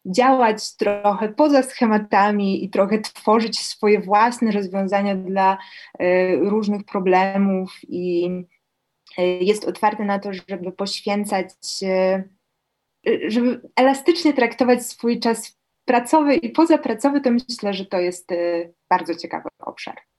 działać 0.06 0.76
trochę 0.76 1.30
poza 1.30 1.64
schematami 1.64 2.64
i 2.64 2.70
trochę 2.70 3.00
tworzyć 3.00 3.60
swoje 3.60 4.00
własne 4.02 4.52
rozwiązania 4.52 5.16
dla 5.16 5.58
y, 6.02 6.40
różnych 6.42 6.86
problemów 6.86 7.80
i 7.88 8.30
y, 9.20 9.22
jest 9.22 9.66
otwarty 9.66 10.06
na 10.06 10.20
to, 10.20 10.30
żeby 10.34 10.72
poświęcać, 10.72 11.50
y, 13.08 13.20
żeby 13.28 13.62
elastycznie 13.76 14.34
traktować 14.34 14.86
swój 14.86 15.20
czas 15.20 15.60
pracowy 15.86 16.36
i 16.36 16.50
pozapracowy, 16.50 17.22
to 17.22 17.32
myślę, 17.32 17.74
że 17.74 17.86
to 17.86 18.00
jest 18.00 18.30
bardzo 18.90 19.16
ciekawy 19.16 19.50
obszar. 19.60 20.13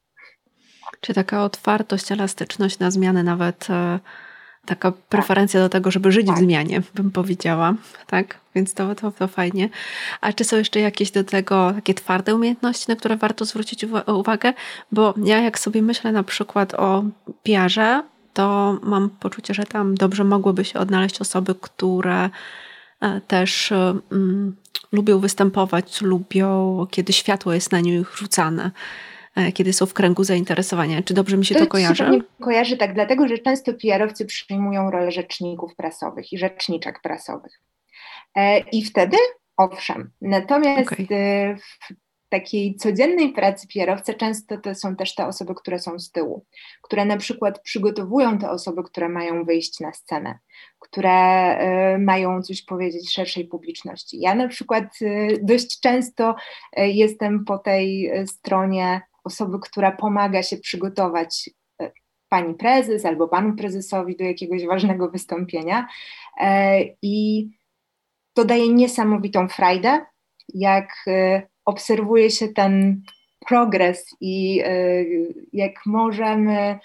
Czy 1.04 1.14
taka 1.14 1.44
otwartość, 1.44 2.12
elastyczność 2.12 2.78
na 2.78 2.90
zmiany 2.90 3.22
nawet 3.22 3.68
taka 4.66 4.92
preferencja 5.08 5.60
do 5.60 5.68
tego, 5.68 5.90
żeby 5.90 6.12
żyć 6.12 6.26
w 6.26 6.28
tak. 6.28 6.38
zmianie, 6.38 6.82
bym 6.94 7.10
powiedziała, 7.10 7.74
tak? 8.06 8.38
Więc 8.54 8.74
to, 8.74 8.94
to, 8.94 9.12
to 9.12 9.28
fajnie. 9.28 9.68
A 10.20 10.32
czy 10.32 10.44
są 10.44 10.56
jeszcze 10.56 10.80
jakieś 10.80 11.10
do 11.10 11.24
tego 11.24 11.72
takie 11.74 11.94
twarde 11.94 12.34
umiejętności, 12.34 12.84
na 12.88 12.96
które 12.96 13.16
warto 13.16 13.44
zwrócić 13.44 13.86
uwagę? 14.06 14.52
Bo 14.92 15.14
ja 15.24 15.38
jak 15.38 15.58
sobie 15.58 15.82
myślę 15.82 16.12
na 16.12 16.22
przykład 16.22 16.74
o 16.74 17.04
PR-ze, 17.42 18.02
to 18.32 18.78
mam 18.82 19.10
poczucie, 19.10 19.54
że 19.54 19.64
tam 19.64 19.94
dobrze 19.94 20.24
mogłyby 20.24 20.64
się 20.64 20.78
odnaleźć 20.78 21.20
osoby, 21.20 21.54
które 21.60 22.30
e, 23.00 23.20
też 23.20 23.72
um, 24.10 24.56
lubią 24.92 25.18
występować, 25.18 26.00
lubią, 26.00 26.86
kiedy 26.90 27.12
światło 27.12 27.52
jest 27.52 27.72
na 27.72 27.80
nich 27.80 28.16
rzucane. 28.16 28.70
E, 29.36 29.52
kiedy 29.52 29.72
są 29.72 29.86
w 29.86 29.94
kręgu 29.94 30.24
zainteresowania. 30.24 31.02
Czy 31.02 31.14
dobrze 31.14 31.36
mi 31.36 31.46
się 31.46 31.54
to, 31.54 31.60
to 31.60 31.66
kojarzy? 31.66 32.04
Się 32.04 32.20
kojarzy 32.40 32.76
tak, 32.76 32.94
dlatego 32.94 33.28
że 33.28 33.38
często 33.38 33.72
PR-owcy 33.72 34.26
przyjmują 34.26 34.90
rolę 34.90 35.12
rzeczników 35.12 35.76
prasowych 35.76 36.32
i 36.32 36.38
rzeczniczek 36.38 37.00
prasowych. 37.02 37.60
E, 38.36 38.58
I 38.58 38.84
wtedy 38.84 39.16
owszem. 39.56 40.10
Natomiast 40.20 40.92
okay. 40.92 41.06
w 41.56 41.94
takiej 42.28 42.76
codziennej 42.76 43.32
pracy 43.32 43.66
PR-owca 43.74 44.14
często 44.14 44.58
to 44.58 44.74
są 44.74 44.96
też 44.96 45.14
te 45.14 45.26
osoby, 45.26 45.54
które 45.54 45.78
są 45.78 45.98
z 45.98 46.10
tyłu, 46.10 46.44
które 46.82 47.04
na 47.04 47.16
przykład 47.16 47.62
przygotowują 47.62 48.38
te 48.38 48.50
osoby, 48.50 48.82
które 48.82 49.08
mają 49.08 49.44
wyjść 49.44 49.80
na 49.80 49.92
scenę, 49.92 50.38
które 50.78 51.58
y, 51.94 51.98
mają 51.98 52.42
coś 52.42 52.62
powiedzieć 52.62 53.14
szerszej 53.14 53.44
publiczności. 53.44 54.20
Ja 54.20 54.34
na 54.34 54.48
przykład 54.48 54.84
y, 55.02 55.38
dość 55.42 55.80
często 55.80 56.34
y, 56.78 56.88
jestem 56.88 57.44
po 57.44 57.58
tej 57.58 58.12
stronie 58.26 59.00
osoby, 59.24 59.58
która 59.62 59.92
pomaga 59.92 60.42
się 60.42 60.56
przygotować 60.56 61.50
pani 62.28 62.54
prezes 62.54 63.04
albo 63.04 63.28
panu 63.28 63.56
prezesowi 63.56 64.16
do 64.16 64.24
jakiegoś 64.24 64.66
ważnego 64.66 65.10
wystąpienia. 65.10 65.88
I 67.02 67.48
to 68.34 68.44
daje 68.44 68.68
niesamowitą 68.68 69.48
frajdę, 69.48 70.00
jak 70.54 70.88
obserwuje 71.64 72.30
się 72.30 72.48
ten 72.48 73.02
progres 73.46 74.16
i 74.20 74.62
jak 75.52 75.86
możemy 75.86 76.78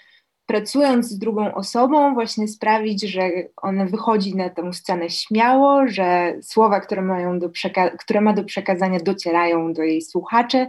pracując 0.46 1.08
z 1.08 1.18
drugą 1.18 1.54
osobą, 1.54 2.14
właśnie 2.14 2.48
sprawić, 2.48 3.02
że 3.02 3.30
ona 3.56 3.84
wychodzi 3.84 4.36
na 4.36 4.50
tę 4.50 4.72
scenę 4.72 5.10
śmiało, 5.10 5.88
że 5.88 6.34
słowa, 6.42 6.80
które, 6.80 7.02
mają 7.02 7.38
do 7.38 7.50
które 7.98 8.20
ma 8.20 8.32
do 8.32 8.44
przekazania, 8.44 8.98
docierają 9.00 9.72
do 9.72 9.82
jej 9.82 10.02
słuchaczy, 10.02 10.66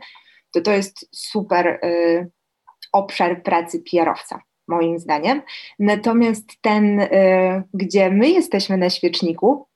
to 0.51 0.62
to 0.62 0.72
jest 0.72 1.08
super 1.12 1.67
y, 1.67 2.31
obszar 2.91 3.43
pracy 3.43 3.84
PR-owca, 3.91 4.39
moim 4.67 5.00
zdaniem. 5.00 5.41
Natomiast 5.79 6.62
ten, 6.62 7.00
y, 7.00 7.63
gdzie 7.74 8.10
my 8.10 8.29
jesteśmy 8.29 8.77
na 8.77 8.89
świeczniku, 8.89 9.67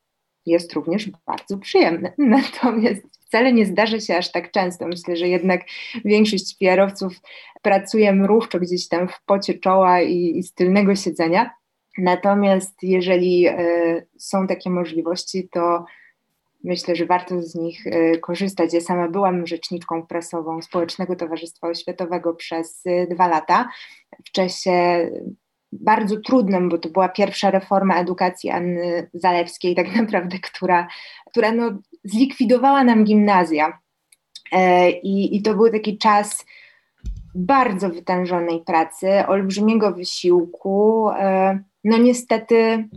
jest 0.45 0.73
również 0.73 1.09
bardzo 1.27 1.57
przyjemny. 1.57 2.13
Natomiast 2.17 3.01
wcale 3.27 3.53
nie 3.53 3.65
zdarza 3.65 3.99
się 3.99 4.17
aż 4.17 4.31
tak 4.31 4.51
często. 4.51 4.87
Myślę, 4.87 5.15
że 5.15 5.27
jednak 5.27 5.61
większość 6.05 6.57
PR-owców 6.59 7.13
pracuje 7.61 8.13
mrówczo 8.13 8.59
gdzieś 8.59 8.87
tam 8.87 9.07
w 9.07 9.21
pocie 9.25 9.53
czoła 9.53 10.01
i, 10.01 10.37
i 10.37 10.43
z 10.43 10.53
tylnego 10.53 10.95
siedzenia. 10.95 11.51
Natomiast 11.97 12.83
jeżeli 12.83 13.47
y, 13.47 14.07
są 14.17 14.47
takie 14.47 14.69
możliwości, 14.69 15.49
to 15.51 15.85
myślę, 16.65 16.95
że 16.95 17.05
warto 17.05 17.41
z 17.41 17.55
nich 17.55 17.87
y, 17.87 18.19
korzystać. 18.21 18.73
Ja 18.73 18.81
sama 18.81 19.07
byłam 19.07 19.47
rzeczniczką 19.47 20.07
prasową 20.07 20.61
Społecznego 20.61 21.15
Towarzystwa 21.15 21.67
Oświatowego 21.67 22.33
przez 22.33 22.85
y, 22.85 23.07
dwa 23.11 23.27
lata. 23.27 23.69
W 24.25 24.31
czasie 24.31 24.71
bardzo 25.71 26.17
trudnym, 26.17 26.69
bo 26.69 26.77
to 26.77 26.89
była 26.89 27.09
pierwsza 27.09 27.51
reforma 27.51 27.95
edukacji 27.95 28.49
Anny 28.49 29.09
Zalewskiej, 29.13 29.75
tak 29.75 29.95
naprawdę, 30.01 30.39
która, 30.39 30.87
która 31.31 31.51
no, 31.51 31.71
zlikwidowała 32.03 32.83
nam 32.83 33.03
gimnazja. 33.03 33.79
E, 34.51 34.91
I, 34.91 35.35
I 35.35 35.41
to 35.41 35.53
był 35.53 35.71
taki 35.71 35.97
czas 35.97 36.45
bardzo 37.35 37.89
wytężonej 37.89 38.61
pracy, 38.61 39.07
olbrzymiego 39.27 39.91
wysiłku. 39.91 41.09
E, 41.09 41.59
no 41.83 41.97
niestety 41.97 42.89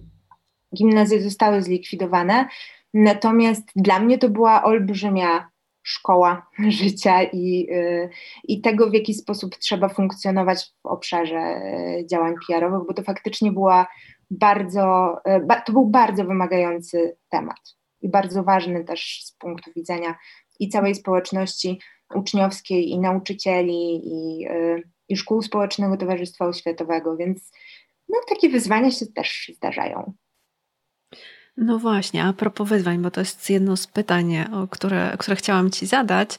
gimnazje 0.74 1.22
zostały 1.22 1.62
zlikwidowane, 1.62 2.48
natomiast 2.94 3.62
dla 3.76 4.00
mnie 4.00 4.18
to 4.18 4.28
była 4.28 4.64
olbrzymia 4.64 5.48
szkoła 5.82 6.46
życia 6.80 7.22
i, 7.22 7.68
y, 7.72 8.08
i 8.44 8.60
tego, 8.60 8.90
w 8.90 8.94
jaki 8.94 9.14
sposób 9.14 9.56
trzeba 9.56 9.88
funkcjonować 9.88 10.74
w 10.82 10.86
obszarze 10.86 11.60
y, 12.00 12.06
działań 12.06 12.34
PR-owych, 12.48 12.86
bo 12.88 12.94
to 12.94 13.02
faktycznie 13.02 13.52
była 13.52 13.86
bardzo, 14.30 15.16
y, 15.26 15.64
to 15.66 15.72
był 15.72 15.86
bardzo 15.86 16.24
wymagający 16.24 17.16
temat 17.28 17.76
i 18.00 18.08
bardzo 18.08 18.42
ważny 18.42 18.84
też 18.84 19.22
z 19.24 19.32
punktu 19.32 19.70
widzenia 19.76 20.14
i 20.60 20.68
całej 20.68 20.94
społeczności 20.94 21.78
uczniowskiej, 22.14 22.90
i 22.90 22.98
nauczycieli, 22.98 24.00
i, 24.04 24.48
i 25.08 25.16
szkół 25.16 25.42
społecznego 25.42 25.96
Towarzystwa 25.96 26.46
Oświatowego, 26.46 27.16
więc 27.16 27.52
no, 28.08 28.18
takie 28.28 28.48
wyzwania 28.48 28.90
się 28.90 29.06
też 29.06 29.52
zdarzają. 29.56 30.12
No 31.60 31.78
właśnie, 31.78 32.24
a 32.24 32.32
propos 32.32 32.68
wyzwań, 32.68 32.98
bo 32.98 33.10
to 33.10 33.20
jest 33.20 33.50
jedno 33.50 33.76
z 33.76 33.86
pytań, 33.86 34.38
o 34.52 34.68
które, 34.68 35.16
które 35.18 35.36
chciałam 35.36 35.70
Ci 35.70 35.86
zadać. 35.86 36.38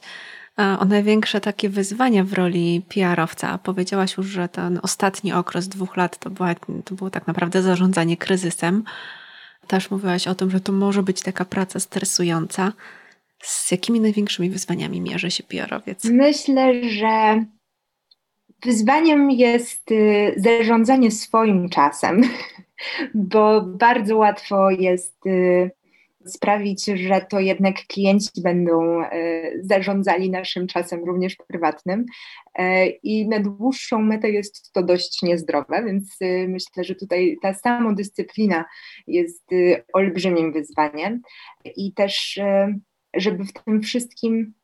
O 0.78 0.84
największe 0.84 1.40
takie 1.40 1.68
wyzwania 1.68 2.24
w 2.24 2.32
roli 2.32 2.82
PR-owca. 2.88 3.58
Powiedziałaś 3.58 4.16
już, 4.16 4.26
że 4.26 4.48
ten 4.48 4.80
ostatni 4.82 5.32
okres 5.32 5.68
dwóch 5.68 5.96
lat 5.96 6.18
to, 6.18 6.30
była, 6.30 6.54
to 6.84 6.94
było 6.94 7.10
tak 7.10 7.26
naprawdę 7.26 7.62
zarządzanie 7.62 8.16
kryzysem. 8.16 8.84
Też 9.66 9.90
mówiłaś 9.90 10.28
o 10.28 10.34
tym, 10.34 10.50
że 10.50 10.60
to 10.60 10.72
może 10.72 11.02
być 11.02 11.22
taka 11.22 11.44
praca 11.44 11.80
stresująca. 11.80 12.72
Z 13.42 13.70
jakimi 13.70 14.00
największymi 14.00 14.50
wyzwaniami 14.50 15.00
mierzy 15.00 15.30
się 15.30 15.42
PR-owiec? 15.42 16.04
Myślę, 16.04 16.90
że 16.90 17.44
wyzwaniem 18.64 19.30
jest 19.30 19.90
y, 19.90 20.34
zarządzanie 20.36 21.10
swoim 21.10 21.68
czasem. 21.68 22.22
bo 23.14 23.60
bardzo 23.60 24.16
łatwo 24.16 24.70
jest 24.70 25.26
y, 25.26 25.70
sprawić, 26.26 26.84
że 26.84 27.26
to 27.30 27.40
jednak 27.40 27.76
klienci 27.86 28.42
będą 28.42 29.02
y, 29.02 29.06
zarządzali 29.62 30.30
naszym 30.30 30.66
czasem 30.66 31.04
również 31.04 31.36
prywatnym. 31.48 32.06
Y, 32.58 32.62
i 33.02 33.28
na 33.28 33.40
dłuższą 33.40 34.02
metę 34.02 34.30
jest 34.30 34.72
to 34.72 34.82
dość 34.82 35.22
niezdrowe, 35.22 35.84
więc 35.84 36.18
myślę, 36.48 36.84
że 36.84 36.94
tutaj 36.94 37.38
ta 37.42 37.54
samodyscyplina 37.54 38.64
jest 39.06 39.50
olbrzymim 39.92 40.52
wyzwaniem. 40.52 41.22
I 41.76 41.92
też 41.92 42.40
żeby 43.14 43.44
w 43.44 43.52
tym 43.52 43.82
wszystkim 43.82 44.54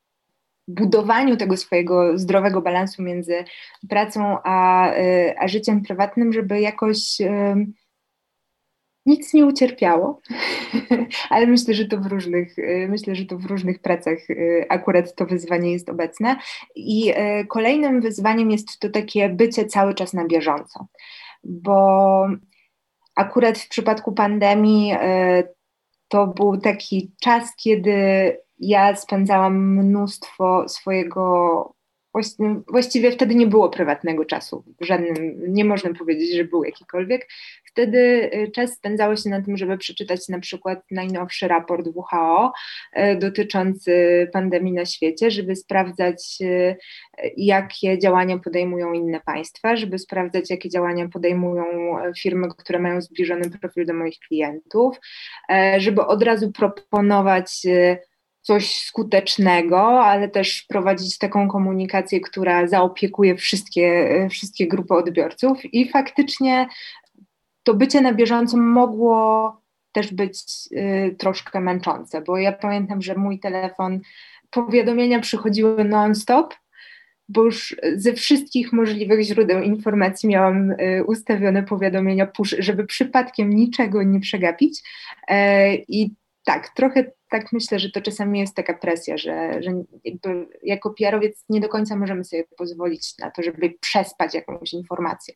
budowaniu 0.68 1.36
tego 1.36 1.56
swojego 1.56 2.18
zdrowego 2.18 2.62
balansu 2.62 3.02
między 3.02 3.44
pracą 3.88 4.38
a, 4.44 4.90
a 5.38 5.48
życiem 5.48 5.82
prywatnym, 5.82 6.32
żeby 6.32 6.60
jakoś 6.60 7.18
nic 9.06 9.34
nie 9.34 9.46
ucierpiało, 9.46 10.20
ale 11.30 11.46
myślę, 11.46 11.74
że 11.74 11.84
to 11.84 11.98
w 11.98 12.06
różnych, 12.06 12.58
y, 12.58 12.86
myślę, 12.90 13.14
że 13.14 13.26
to 13.26 13.38
w 13.38 13.44
różnych 13.44 13.78
pracach 13.78 14.30
y, 14.30 14.66
akurat 14.68 15.14
to 15.14 15.26
wyzwanie 15.26 15.72
jest 15.72 15.88
obecne. 15.88 16.36
I 16.74 17.10
y, 17.10 17.46
kolejnym 17.46 18.00
wyzwaniem 18.00 18.50
jest 18.50 18.78
to 18.78 18.90
takie 18.90 19.28
bycie 19.28 19.66
cały 19.66 19.94
czas 19.94 20.12
na 20.12 20.24
bieżąco, 20.24 20.86
bo 21.44 22.28
akurat 23.16 23.58
w 23.58 23.68
przypadku 23.68 24.12
pandemii 24.12 24.94
to 26.08 26.26
był 26.26 26.56
taki 26.56 27.12
czas, 27.20 27.56
kiedy 27.56 27.92
ja 28.58 28.96
spędzałam 28.96 29.76
mnóstwo 29.76 30.68
swojego 30.68 31.75
Właściwie 32.68 33.12
wtedy 33.12 33.34
nie 33.34 33.46
było 33.46 33.68
prywatnego 33.68 34.24
czasu, 34.24 34.64
żadnym, 34.80 35.14
nie 35.48 35.64
można 35.64 35.94
powiedzieć, 35.94 36.36
że 36.36 36.44
był 36.44 36.64
jakikolwiek. 36.64 37.28
Wtedy 37.64 38.30
y, 38.34 38.50
czas 38.50 38.72
spędzało 38.72 39.16
się 39.16 39.30
na 39.30 39.42
tym, 39.42 39.56
żeby 39.56 39.78
przeczytać 39.78 40.28
na 40.28 40.40
przykład 40.40 40.80
najnowszy 40.90 41.48
raport 41.48 41.88
WHO 41.94 42.52
y, 42.96 43.16
dotyczący 43.16 43.92
pandemii 44.32 44.72
na 44.72 44.84
świecie, 44.84 45.30
żeby 45.30 45.56
sprawdzać, 45.56 46.38
y, 46.40 46.76
jakie 47.36 47.98
działania 47.98 48.38
podejmują 48.38 48.92
inne 48.92 49.20
państwa, 49.20 49.76
żeby 49.76 49.98
sprawdzać, 49.98 50.50
jakie 50.50 50.68
działania 50.68 51.08
podejmują 51.08 51.64
firmy, 52.18 52.48
które 52.58 52.78
mają 52.78 53.00
zbliżony 53.00 53.50
profil 53.60 53.86
do 53.86 53.94
moich 53.94 54.18
klientów, 54.18 54.96
żeby 55.78 56.06
od 56.06 56.22
razu 56.22 56.52
proponować 56.52 57.62
coś 58.46 58.80
skutecznego, 58.80 60.04
ale 60.04 60.28
też 60.28 60.62
prowadzić 60.68 61.18
taką 61.18 61.48
komunikację, 61.48 62.20
która 62.20 62.66
zaopiekuje 62.66 63.36
wszystkie, 63.36 64.28
wszystkie 64.30 64.68
grupy 64.68 64.94
odbiorców. 64.94 65.74
I 65.74 65.90
faktycznie 65.90 66.66
to 67.62 67.74
bycie 67.74 68.00
na 68.00 68.14
bieżąco 68.14 68.56
mogło 68.56 69.60
też 69.92 70.14
być 70.14 70.38
y, 70.72 71.16
troszkę 71.18 71.60
męczące, 71.60 72.20
bo 72.20 72.38
ja 72.38 72.52
pamiętam, 72.52 73.02
że 73.02 73.14
mój 73.14 73.38
telefon, 73.38 74.00
powiadomienia 74.50 75.20
przychodziły 75.20 75.84
non-stop, 75.84 76.54
bo 77.28 77.42
już 77.42 77.76
ze 77.94 78.12
wszystkich 78.12 78.72
możliwych 78.72 79.20
źródeł 79.20 79.62
informacji 79.62 80.28
miałam 80.28 80.70
y, 80.70 81.04
ustawione 81.06 81.62
powiadomienia 81.62 82.26
push, 82.26 82.56
żeby 82.58 82.86
przypadkiem 82.86 83.50
niczego 83.50 84.02
nie 84.02 84.20
przegapić. 84.20 84.82
Y, 85.30 85.34
I 85.88 86.10
tak, 86.44 86.68
trochę 86.68 87.15
tak 87.30 87.52
myślę, 87.52 87.78
że 87.78 87.90
to 87.90 88.00
czasami 88.00 88.40
jest 88.40 88.54
taka 88.54 88.74
presja, 88.74 89.18
że, 89.18 89.62
że 89.62 89.82
jako 90.62 90.94
PR-owiec 90.94 91.44
nie 91.48 91.60
do 91.60 91.68
końca 91.68 91.96
możemy 91.96 92.24
sobie 92.24 92.44
pozwolić 92.58 93.18
na 93.18 93.30
to, 93.30 93.42
żeby 93.42 93.74
przespać 93.80 94.34
jakąś 94.34 94.72
informację. 94.72 95.34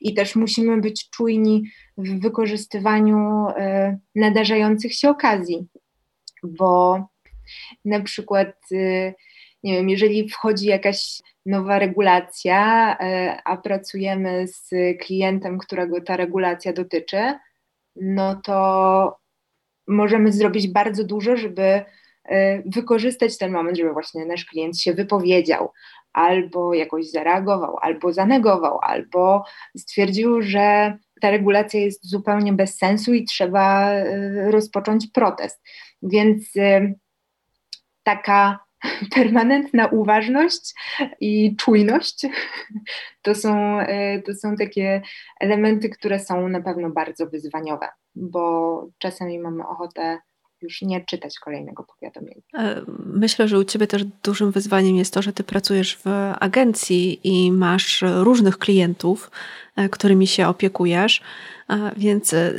I 0.00 0.14
też 0.14 0.36
musimy 0.36 0.80
być 0.80 1.10
czujni 1.10 1.62
w 1.96 2.20
wykorzystywaniu 2.20 3.48
y, 3.48 3.98
nadarzających 4.14 4.94
się 4.94 5.10
okazji, 5.10 5.66
bo 6.42 7.04
na 7.84 8.00
przykład, 8.00 8.54
y, 8.72 9.14
nie 9.62 9.74
wiem, 9.74 9.88
jeżeli 9.88 10.28
wchodzi 10.28 10.66
jakaś 10.66 11.20
nowa 11.46 11.78
regulacja, 11.78 12.92
y, 12.94 13.38
a 13.44 13.56
pracujemy 13.56 14.46
z 14.48 14.70
klientem, 15.00 15.58
którego 15.58 16.00
ta 16.00 16.16
regulacja 16.16 16.72
dotyczy, 16.72 17.34
no 17.96 18.40
to 18.44 19.19
możemy 19.90 20.32
zrobić 20.32 20.68
bardzo 20.68 21.04
dużo, 21.04 21.36
żeby 21.36 21.84
wykorzystać 22.66 23.38
ten 23.38 23.52
moment, 23.52 23.76
żeby 23.76 23.92
właśnie 23.92 24.26
nasz 24.26 24.44
klient 24.44 24.78
się 24.78 24.94
wypowiedział, 24.94 25.72
albo 26.12 26.74
jakoś 26.74 27.10
zareagował, 27.10 27.76
albo 27.80 28.12
zanegował, 28.12 28.78
albo 28.82 29.44
stwierdził, 29.76 30.42
że 30.42 30.96
ta 31.20 31.30
regulacja 31.30 31.80
jest 31.80 32.10
zupełnie 32.10 32.52
bez 32.52 32.76
sensu 32.78 33.14
i 33.14 33.24
trzeba 33.24 33.92
rozpocząć 34.50 35.06
protest. 35.14 35.62
Więc 36.02 36.52
taka 38.02 38.58
permanentna 39.14 39.86
uważność 39.86 40.74
i 41.20 41.56
czujność 41.56 42.26
to 43.22 43.34
są, 43.34 43.80
e, 43.80 44.22
to 44.22 44.34
są 44.34 44.56
takie 44.56 45.02
elementy, 45.40 45.88
które 45.88 46.18
są 46.18 46.48
na 46.48 46.60
pewno 46.62 46.90
bardzo 46.90 47.26
wyzwaniowe, 47.26 47.88
bo 48.14 48.86
czasami 48.98 49.38
mamy 49.38 49.68
ochotę 49.68 50.18
już 50.62 50.82
nie 50.82 51.04
czytać 51.04 51.38
kolejnego 51.38 51.84
powiadomienia. 51.84 52.42
E, 52.58 52.82
myślę, 53.06 53.48
że 53.48 53.58
u 53.58 53.64
Ciebie 53.64 53.86
też 53.86 54.04
dużym 54.04 54.50
wyzwaniem 54.50 54.96
jest 54.96 55.14
to, 55.14 55.22
że 55.22 55.32
Ty 55.32 55.44
pracujesz 55.44 55.96
w 55.96 56.06
agencji 56.40 57.20
i 57.24 57.52
masz 57.52 58.04
różnych 58.14 58.58
klientów, 58.58 59.30
e, 59.76 59.88
którymi 59.88 60.26
się 60.26 60.48
opiekujesz. 60.48 61.22
Więc 61.96 62.32
e, 62.32 62.54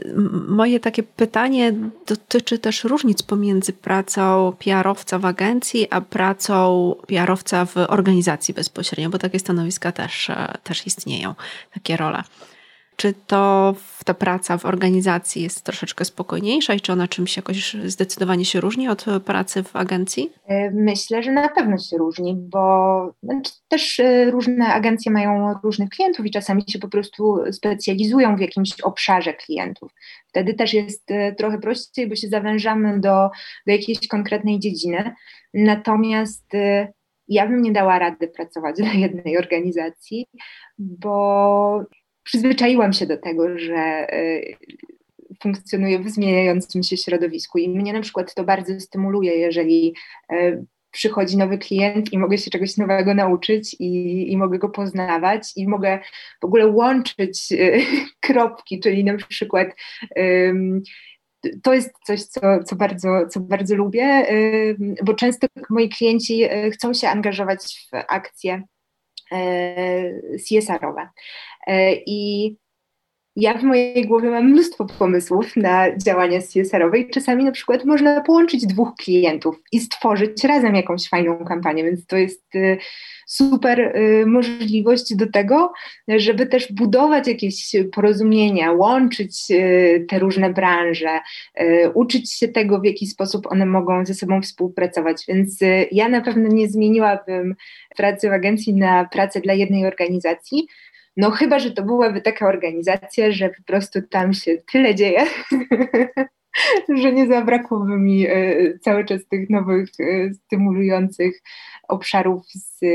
moje 0.48 0.80
takie 0.80 1.04
pytanie 1.04 1.74
dotyczy 2.08 2.60
też 2.60 2.84
różnic 2.84 3.24
pomiędzy 3.24 3.74
pracą 3.74 4.54
PR-owca 4.60 5.20
w 5.20 5.26
agencji, 5.26 5.88
a 5.90 6.02
pracą 6.02 6.96
PR-owca 7.08 7.66
w 7.66 7.78
organizacji 7.78 8.54
bezpośrednio, 8.54 9.10
bo 9.10 9.18
takie 9.18 9.40
stanowiska 9.40 9.92
też, 9.92 10.32
też 10.64 10.88
istnieją, 10.88 11.36
takie 11.74 11.98
role. 11.98 12.24
Czy 13.02 13.14
to 13.28 13.76
ta 14.06 14.14
praca 14.14 14.58
w 14.58 14.66
organizacji 14.66 15.44
jest 15.44 15.64
troszeczkę 15.64 16.06
spokojniejsza 16.06 16.74
i 16.74 16.80
czy 16.80 16.92
ona 16.92 17.08
czymś 17.08 17.38
jakoś 17.38 17.74
zdecydowanie 17.74 18.46
się 18.46 18.62
różni 18.62 18.90
od 18.90 19.06
pracy 19.26 19.64
w 19.64 19.76
agencji? 19.76 20.32
E, 20.48 20.72
myślę, 20.72 21.24
że 21.24 21.32
na 21.32 21.50
pewno 21.50 21.78
się 21.78 21.98
różni, 21.98 22.36
bo 22.36 23.14
znaczy, 23.24 23.52
też 23.68 24.00
e, 24.00 24.32
różne 24.32 24.68
agencje 24.74 25.12
mają 25.12 25.54
różnych 25.64 25.90
klientów 25.90 26.26
i 26.26 26.32
czasami 26.32 26.64
się 26.68 26.80
po 26.80 26.88
prostu 26.88 27.40
specjalizują 27.52 28.36
w 28.36 28.40
jakimś 28.40 28.82
obszarze 28.82 29.34
klientów. 29.34 29.92
Wtedy 30.28 30.54
też 30.54 30.74
jest 30.74 31.12
e, 31.12 31.36
trochę 31.36 31.60
prościej, 31.60 32.10
bo 32.10 32.16
się 32.16 32.28
zawężamy 32.28 33.00
do, 33.00 33.30
do 33.68 33.72
jakiejś 33.72 34.08
konkretnej 34.08 34.60
dziedziny. 34.60 35.14
Natomiast 35.54 36.46
ja 37.28 37.48
bym 37.48 37.62
nie 37.62 37.72
dała 37.72 38.00
rady 38.00 38.28
pracować 38.28 38.76
dla 38.78 38.94
jednej 38.94 39.38
organizacji, 39.38 40.28
bo 40.78 41.86
przyzwyczaiłam 42.24 42.94
się 42.94 43.06
do 43.06 43.18
tego, 43.18 43.60
że 43.60 43.76
e, 43.76 44.42
funkcjonuję 45.42 46.00
w 46.00 46.10
zmieniającym 46.10 46.84
się 46.84 46.98
środowisku 46.98 47.58
i 47.58 47.70
mnie 47.70 47.94
na 47.94 48.02
przykład 48.02 48.34
to 48.34 48.44
bardzo 48.44 48.80
stymuluje, 48.80 49.36
jeżeli 49.36 49.94
e, 50.32 50.66
przychodzi 50.92 51.38
nowy 51.38 51.58
klient 51.58 52.14
i 52.14 52.18
mogę 52.18 52.38
się 52.38 52.52
czegoś 52.52 52.78
nowego 52.78 53.14
nauczyć 53.14 53.76
i, 53.80 54.32
i 54.32 54.38
mogę 54.38 54.60
go 54.60 54.70
poznawać 54.70 55.52
i 55.56 55.68
mogę 55.68 56.00
w 56.42 56.46
ogóle 56.46 56.68
łączyć 56.68 57.52
e, 57.52 57.58
kropki, 58.28 58.80
czyli 58.80 59.04
na 59.04 59.18
przykład 59.18 59.68
to 61.64 61.74
jest 61.74 61.92
coś, 62.06 62.24
co, 62.24 62.42
co, 62.64 62.76
bardzo, 62.76 63.28
co 63.30 63.40
bardzo 63.40 63.76
lubię, 63.76 64.26
bo 65.04 65.14
często 65.14 65.48
moi 65.70 65.90
klienci 65.90 66.44
chcą 66.74 66.94
się 66.94 67.10
angażować 67.10 67.88
w 67.92 67.96
akcje 68.08 68.64
CSR-owe. 70.48 71.10
E, 71.68 71.94
I 72.06 72.56
ja 73.36 73.58
w 73.58 73.64
mojej 73.64 74.06
głowie 74.06 74.30
mam 74.30 74.52
mnóstwo 74.52 74.86
pomysłów 74.86 75.56
na 75.56 75.98
działania 75.98 76.40
CSR-owe 76.42 77.00
i 77.00 77.10
czasami 77.10 77.44
na 77.44 77.52
przykład 77.52 77.86
można 77.86 78.22
połączyć 78.22 78.66
dwóch 78.66 78.96
klientów 78.96 79.62
i 79.72 79.80
stworzyć 79.80 80.44
razem 80.44 80.76
jakąś 80.76 81.10
fajną 81.10 81.46
kampanię, 81.46 81.84
więc 81.84 82.06
to 82.06 82.18
jest 82.18 82.56
y, 82.56 82.78
super 83.28 83.80
y, 83.80 84.26
możliwość 84.26 85.16
do 85.16 85.32
tego, 85.32 85.74
żeby 86.08 86.46
też 86.46 86.74
budować 86.74 87.28
jakieś 87.28 87.76
porozumienia, 87.94 88.72
łączyć 88.72 89.48
te 90.10 90.20
różne 90.20 90.54
branże, 90.54 91.20
uczyć 91.94 92.34
się 92.34 92.48
tego, 92.48 92.80
w 92.80 92.86
jaki 92.86 93.08
sposób 93.08 93.48
one 93.52 93.66
mogą 93.66 94.06
ze 94.06 94.14
sobą 94.14 94.42
współpracować. 94.42 95.24
Więc 95.28 95.60
ja 95.92 96.10
na 96.10 96.22
pewno 96.22 96.50
nie 96.50 96.70
zmieniłabym 96.70 97.56
pracy 97.98 98.30
w 98.30 98.34
agencji 98.34 98.74
na 98.74 99.06
pracę 99.06 99.42
dla 99.42 99.54
jednej 99.54 99.86
organizacji, 99.86 100.68
no 101.18 101.32
chyba, 101.32 101.60
że 101.60 101.72
to 101.72 101.84
byłaby 101.84 102.22
taka 102.22 102.48
organizacja, 102.48 103.32
że 103.32 103.50
po 103.50 103.64
prostu 103.66 104.00
tam 104.02 104.34
się 104.34 104.58
tyle 104.72 104.96
dzieje, 104.96 105.26
że 107.02 107.14
nie 107.14 107.28
zabrakłoby 107.28 107.98
mi 107.98 108.28
e, 108.28 108.34
cały 108.80 109.06
czas 109.06 109.28
tych 109.28 109.50
nowych, 109.50 109.90
e, 110.00 110.34
stymulujących 110.34 111.42
obszarów 111.88 112.46
z 112.48 112.84
e, 112.84 112.88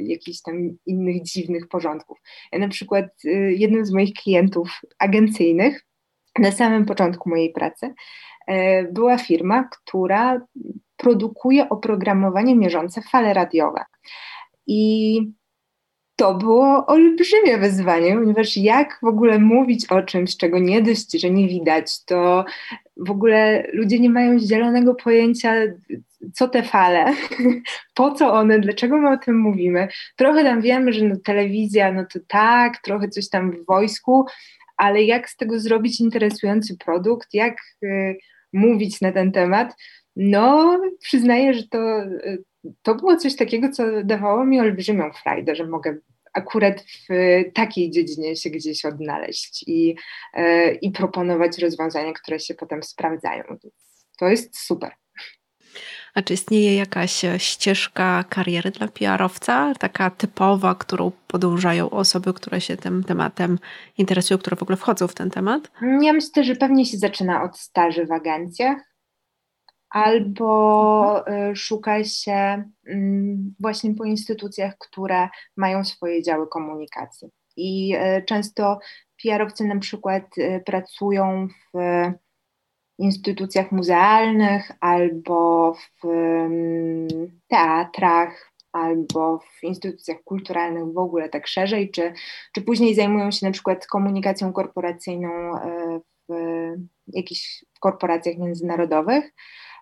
jakichś 0.00 0.40
tam 0.42 0.76
innych 0.86 1.22
dziwnych 1.22 1.68
porządków. 1.68 2.18
Ja 2.52 2.58
na 2.58 2.68
przykład 2.68 3.06
jednym 3.48 3.86
z 3.86 3.92
moich 3.92 4.14
klientów 4.14 4.80
agencyjnych 4.98 5.86
na 6.38 6.52
samym 6.52 6.86
początku 6.86 7.30
mojej 7.30 7.52
pracy 7.52 7.94
była 8.92 9.18
firma, 9.18 9.68
która 9.72 10.40
produkuje 10.96 11.68
oprogramowanie 11.68 12.56
mierzące 12.56 13.02
fale 13.02 13.34
radiowe. 13.34 13.84
I 14.66 15.20
to 16.20 16.34
było 16.34 16.86
olbrzymie 16.86 17.58
wyzwanie, 17.58 18.14
ponieważ 18.14 18.56
jak 18.56 18.98
w 19.02 19.06
ogóle 19.06 19.38
mówić 19.38 19.86
o 19.86 20.02
czymś, 20.02 20.36
czego 20.36 20.58
nie 20.58 20.82
dość, 20.82 21.20
że 21.20 21.30
nie 21.30 21.48
widać, 21.48 22.04
to 22.04 22.44
w 22.96 23.10
ogóle 23.10 23.66
ludzie 23.72 24.00
nie 24.00 24.10
mają 24.10 24.38
zielonego 24.38 24.94
pojęcia, 24.94 25.54
co 26.34 26.48
te 26.48 26.62
fale, 26.62 27.04
po 27.94 28.10
co 28.10 28.32
one, 28.32 28.58
dlaczego 28.58 28.98
my 28.98 29.10
o 29.10 29.16
tym 29.16 29.38
mówimy. 29.38 29.88
Trochę 30.16 30.44
tam 30.44 30.60
wiemy, 30.60 30.92
że 30.92 31.04
no, 31.04 31.16
telewizja, 31.24 31.92
no 31.92 32.04
to 32.12 32.18
tak, 32.28 32.78
trochę 32.78 33.08
coś 33.08 33.28
tam 33.28 33.52
w 33.52 33.66
wojsku, 33.66 34.26
ale 34.76 35.02
jak 35.02 35.30
z 35.30 35.36
tego 35.36 35.60
zrobić 35.60 36.00
interesujący 36.00 36.76
produkt, 36.84 37.34
jak 37.34 37.56
y, 37.82 38.18
mówić 38.52 39.00
na 39.00 39.12
ten 39.12 39.32
temat, 39.32 39.74
no 40.16 40.80
przyznaję, 41.00 41.54
że 41.54 41.62
to, 41.68 41.78
to 42.82 42.94
było 42.94 43.16
coś 43.16 43.36
takiego, 43.36 43.68
co 43.68 43.84
dawało 44.04 44.44
mi 44.44 44.60
olbrzymią 44.60 45.12
frajdę, 45.12 45.54
że 45.54 45.66
mogę 45.66 45.96
akurat 46.32 46.80
w 46.82 47.08
takiej 47.54 47.90
dziedzinie 47.90 48.36
się 48.36 48.50
gdzieś 48.50 48.84
odnaleźć 48.84 49.64
i, 49.66 49.94
e, 50.34 50.72
i 50.72 50.90
proponować 50.90 51.58
rozwiązania, 51.58 52.12
które 52.12 52.40
się 52.40 52.54
potem 52.54 52.82
sprawdzają. 52.82 53.44
To 54.18 54.28
jest 54.28 54.58
super. 54.58 54.90
A 56.14 56.22
czy 56.22 56.34
istnieje 56.34 56.76
jakaś 56.76 57.22
ścieżka 57.38 58.24
kariery 58.28 58.70
dla 58.70 58.88
PR-owca, 58.88 59.72
taka 59.78 60.10
typowa, 60.10 60.74
którą 60.74 61.12
podążają 61.26 61.90
osoby, 61.90 62.34
które 62.34 62.60
się 62.60 62.76
tym 62.76 63.04
tematem 63.04 63.58
interesują, 63.98 64.38
które 64.38 64.56
w 64.56 64.62
ogóle 64.62 64.76
wchodzą 64.76 65.08
w 65.08 65.14
ten 65.14 65.30
temat? 65.30 65.70
Ja 66.02 66.12
myślę, 66.12 66.44
że 66.44 66.56
pewnie 66.56 66.86
się 66.86 66.96
zaczyna 66.96 67.42
od 67.42 67.58
staży 67.58 68.06
w 68.06 68.12
agencjach 68.12 68.89
albo 69.90 71.18
mhm. 71.18 71.50
y, 71.50 71.56
szuka 71.56 72.04
się 72.04 72.64
mm, 72.86 73.54
właśnie 73.60 73.94
po 73.94 74.04
instytucjach, 74.04 74.78
które 74.78 75.28
mają 75.56 75.84
swoje 75.84 76.22
działy 76.22 76.46
komunikacji. 76.46 77.28
I 77.56 77.96
y, 77.96 78.22
często 78.22 78.78
PR-owcy 79.22 79.64
na 79.64 79.78
przykład 79.78 80.38
y, 80.38 80.62
pracują 80.66 81.48
w 81.74 82.12
instytucjach 82.98 83.72
muzealnych 83.72 84.72
albo 84.80 85.74
w 86.02 86.04
mm, 86.04 87.08
teatrach, 87.48 88.52
albo 88.72 89.38
w 89.38 89.64
instytucjach 89.64 90.22
kulturalnych 90.24 90.84
w 90.94 90.98
ogóle 90.98 91.28
tak 91.28 91.46
szerzej, 91.46 91.90
czy, 91.90 92.12
czy 92.54 92.62
później 92.62 92.94
zajmują 92.94 93.30
się 93.30 93.46
na 93.46 93.52
przykład 93.52 93.86
komunikacją 93.86 94.52
korporacyjną 94.52 95.28
w 96.28 96.36
jakichś 97.06 97.64
korporacjach 97.80 98.36
międzynarodowych. 98.38 99.32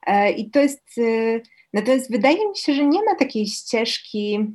E, 0.08 0.30
I 0.30 0.50
to 0.50 0.60
jest, 0.60 0.98
e, 0.98 1.40
natomiast 1.72 2.10
wydaje 2.10 2.48
mi 2.48 2.56
się, 2.56 2.74
że 2.74 2.86
nie 2.86 3.04
ma 3.04 3.14
takiej 3.14 3.46
ścieżki 3.46 4.46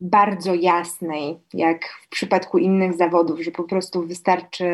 bardzo 0.00 0.54
jasnej, 0.54 1.38
jak 1.54 1.84
w 1.84 2.08
przypadku 2.08 2.58
innych 2.58 2.94
zawodów, 2.94 3.40
że 3.40 3.50
po 3.50 3.64
prostu 3.64 4.06
wystarczy 4.06 4.64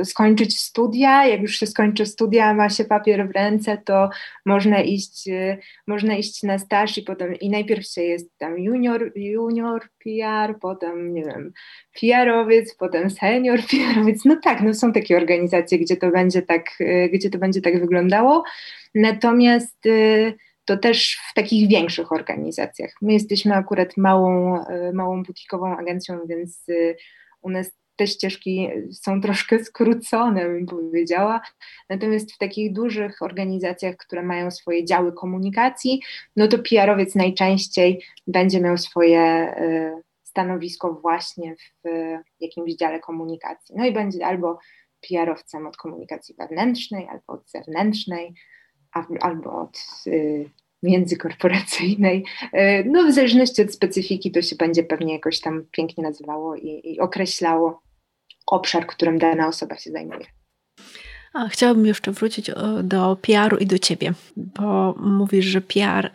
y, 0.00 0.04
skończyć 0.04 0.60
studia. 0.60 1.26
Jak 1.26 1.40
już 1.40 1.56
się 1.56 1.66
skończy 1.66 2.06
studia, 2.06 2.54
ma 2.54 2.68
się 2.68 2.84
papier 2.84 3.28
w 3.28 3.30
ręce, 3.30 3.78
to 3.84 4.10
można 4.46 4.80
iść, 4.80 5.28
y, 5.28 5.58
można 5.86 6.16
iść 6.16 6.42
na 6.42 6.58
staż 6.58 6.98
i 6.98 7.02
potem 7.02 7.34
i 7.34 7.50
najpierw 7.50 7.86
się 7.86 8.02
jest 8.02 8.38
tam 8.38 8.58
junior, 8.58 9.12
junior 9.14 9.82
PR, 10.04 10.58
potem 10.60 11.14
nie 11.14 11.24
wiem, 11.24 11.52
PR-owiec, 12.00 12.74
potem 12.78 13.10
senior 13.10 13.60
PR-owiec. 13.60 14.24
No 14.24 14.36
tak, 14.42 14.60
no 14.60 14.74
są 14.74 14.92
takie 14.92 15.16
organizacje, 15.16 15.78
gdzie 15.78 15.96
to 15.96 16.10
będzie 16.10 16.42
tak, 16.42 16.80
y, 16.80 17.10
gdzie 17.12 17.30
to 17.30 17.38
będzie 17.38 17.60
tak 17.60 17.80
wyglądało. 17.80 18.42
Natomiast 18.94 19.86
y, 19.86 20.34
to 20.66 20.76
też 20.76 21.18
w 21.30 21.34
takich 21.34 21.68
większych 21.68 22.12
organizacjach. 22.12 22.90
My 23.02 23.12
jesteśmy 23.12 23.54
akurat 23.54 23.96
małą, 23.96 24.60
e, 24.64 24.92
małą 24.92 25.22
butikową 25.22 25.76
agencją, 25.76 26.18
więc 26.28 26.68
e, 26.68 26.72
u 27.42 27.50
nas 27.50 27.70
te 27.96 28.06
ścieżki 28.06 28.68
są 28.92 29.20
troszkę 29.20 29.64
skrócone, 29.64 30.44
bym 30.44 30.66
powiedziała. 30.66 31.40
Natomiast 31.90 32.32
w 32.32 32.38
takich 32.38 32.72
dużych 32.72 33.22
organizacjach, 33.22 33.96
które 33.96 34.22
mają 34.22 34.50
swoje 34.50 34.84
działy 34.84 35.12
komunikacji, 35.12 36.00
no 36.36 36.48
to 36.48 36.58
PR-owiec 36.58 37.14
najczęściej 37.14 38.02
będzie 38.26 38.60
miał 38.60 38.78
swoje 38.78 39.54
stanowisko 40.22 40.92
właśnie 40.92 41.54
w 41.84 41.88
jakimś 42.40 42.74
dziale 42.74 43.00
komunikacji. 43.00 43.74
No 43.78 43.86
i 43.86 43.92
będzie 43.92 44.26
albo 44.26 44.58
PR-owcem 45.08 45.66
od 45.66 45.76
komunikacji 45.76 46.34
wewnętrznej, 46.38 47.08
albo 47.08 47.24
od 47.26 47.50
zewnętrznej, 47.50 48.34
albo 49.20 49.60
od 49.60 49.78
y, 50.06 50.50
międzykorporacyjnej. 50.82 52.24
Y, 52.54 52.84
no 52.86 53.08
w 53.08 53.12
zależności 53.12 53.62
od 53.62 53.72
specyfiki 53.72 54.30
to 54.30 54.42
się 54.42 54.56
będzie 54.56 54.82
pewnie 54.82 55.12
jakoś 55.12 55.40
tam 55.40 55.64
pięknie 55.70 56.04
nazywało 56.04 56.56
i, 56.56 56.80
i 56.84 57.00
określało 57.00 57.82
obszar, 58.46 58.86
którym 58.86 59.18
dana 59.18 59.48
osoba 59.48 59.76
się 59.76 59.90
zajmuje. 59.90 60.26
A, 61.32 61.48
chciałabym 61.48 61.86
jeszcze 61.86 62.12
wrócić 62.12 62.50
do 62.82 63.16
PR-u 63.22 63.56
i 63.56 63.66
do 63.66 63.78
ciebie, 63.78 64.12
bo 64.36 64.94
mówisz, 64.98 65.44
że 65.44 65.60
PR, 65.60 66.10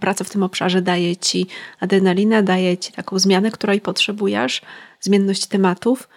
praca 0.00 0.24
w 0.24 0.30
tym 0.30 0.42
obszarze 0.42 0.82
daje 0.82 1.16
ci 1.16 1.46
adrenalinę, 1.80 2.42
daje 2.42 2.78
ci 2.78 2.92
taką 2.92 3.18
zmianę, 3.18 3.50
której 3.50 3.80
potrzebujesz, 3.80 4.62
zmienność 5.00 5.46
tematów. 5.46 6.08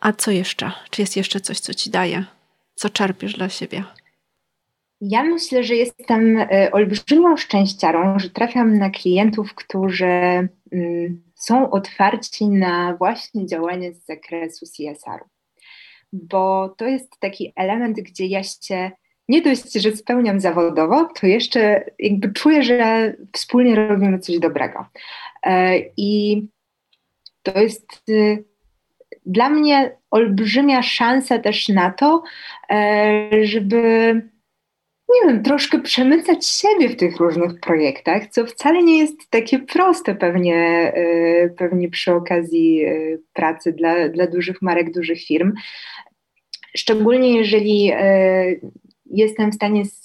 A 0.00 0.12
co 0.12 0.30
jeszcze? 0.30 0.72
Czy 0.90 1.02
jest 1.02 1.16
jeszcze 1.16 1.40
coś, 1.40 1.60
co 1.60 1.74
ci 1.74 1.90
daje? 1.90 2.24
Co 2.74 2.90
czerpiesz 2.90 3.34
dla 3.34 3.48
siebie? 3.48 3.84
Ja 5.10 5.22
myślę, 5.22 5.64
że 5.64 5.74
jestem 5.74 6.36
e, 6.38 6.70
olbrzymią 6.72 7.36
szczęściarą, 7.36 8.18
że 8.18 8.30
trafiam 8.30 8.78
na 8.78 8.90
klientów, 8.90 9.54
którzy 9.54 10.48
mm, 10.72 11.22
są 11.34 11.70
otwarci 11.70 12.48
na 12.48 12.96
właśnie 12.96 13.46
działanie 13.46 13.94
z 13.94 14.06
zakresu 14.06 14.66
CSR-u 14.66 15.34
bo 16.14 16.74
to 16.78 16.86
jest 16.86 17.20
taki 17.20 17.52
element, 17.56 18.00
gdzie 18.00 18.26
ja 18.26 18.42
się 18.42 18.90
nie 19.28 19.42
dość, 19.42 19.72
że 19.72 19.96
spełniam 19.96 20.40
zawodowo, 20.40 21.08
to 21.20 21.26
jeszcze 21.26 21.84
jakby 21.98 22.32
czuję, 22.32 22.62
że 22.62 23.12
wspólnie 23.32 23.74
robimy 23.74 24.18
coś 24.18 24.38
dobrego. 24.38 24.86
E, 25.42 25.78
I 25.96 26.42
to 27.42 27.60
jest 27.60 28.02
y, 28.08 28.44
dla 29.26 29.50
mnie 29.50 29.96
olbrzymia 30.10 30.82
szansa 30.82 31.38
też 31.38 31.68
na 31.68 31.90
to, 31.90 32.22
e, 32.70 33.30
żeby 33.42 34.22
nie 35.14 35.32
wiem, 35.32 35.42
troszkę 35.42 35.80
przemycać 35.80 36.46
siebie 36.46 36.88
w 36.88 36.96
tych 36.96 37.16
różnych 37.16 37.60
projektach, 37.60 38.26
co 38.26 38.46
wcale 38.46 38.82
nie 38.82 38.98
jest 38.98 39.30
takie 39.30 39.58
proste 39.58 40.14
pewnie, 40.14 40.56
e, 40.94 41.48
pewnie 41.48 41.88
przy 41.88 42.12
okazji 42.12 42.84
pracy 43.32 43.72
dla, 43.72 44.08
dla 44.08 44.26
dużych 44.26 44.62
marek, 44.62 44.92
dużych 44.92 45.24
firm. 45.24 45.52
Szczególnie 46.76 47.36
jeżeli 47.36 47.90
e, 47.94 48.54
jestem 49.06 49.50
w 49.50 49.54
stanie 49.54 49.84
z 49.84 50.04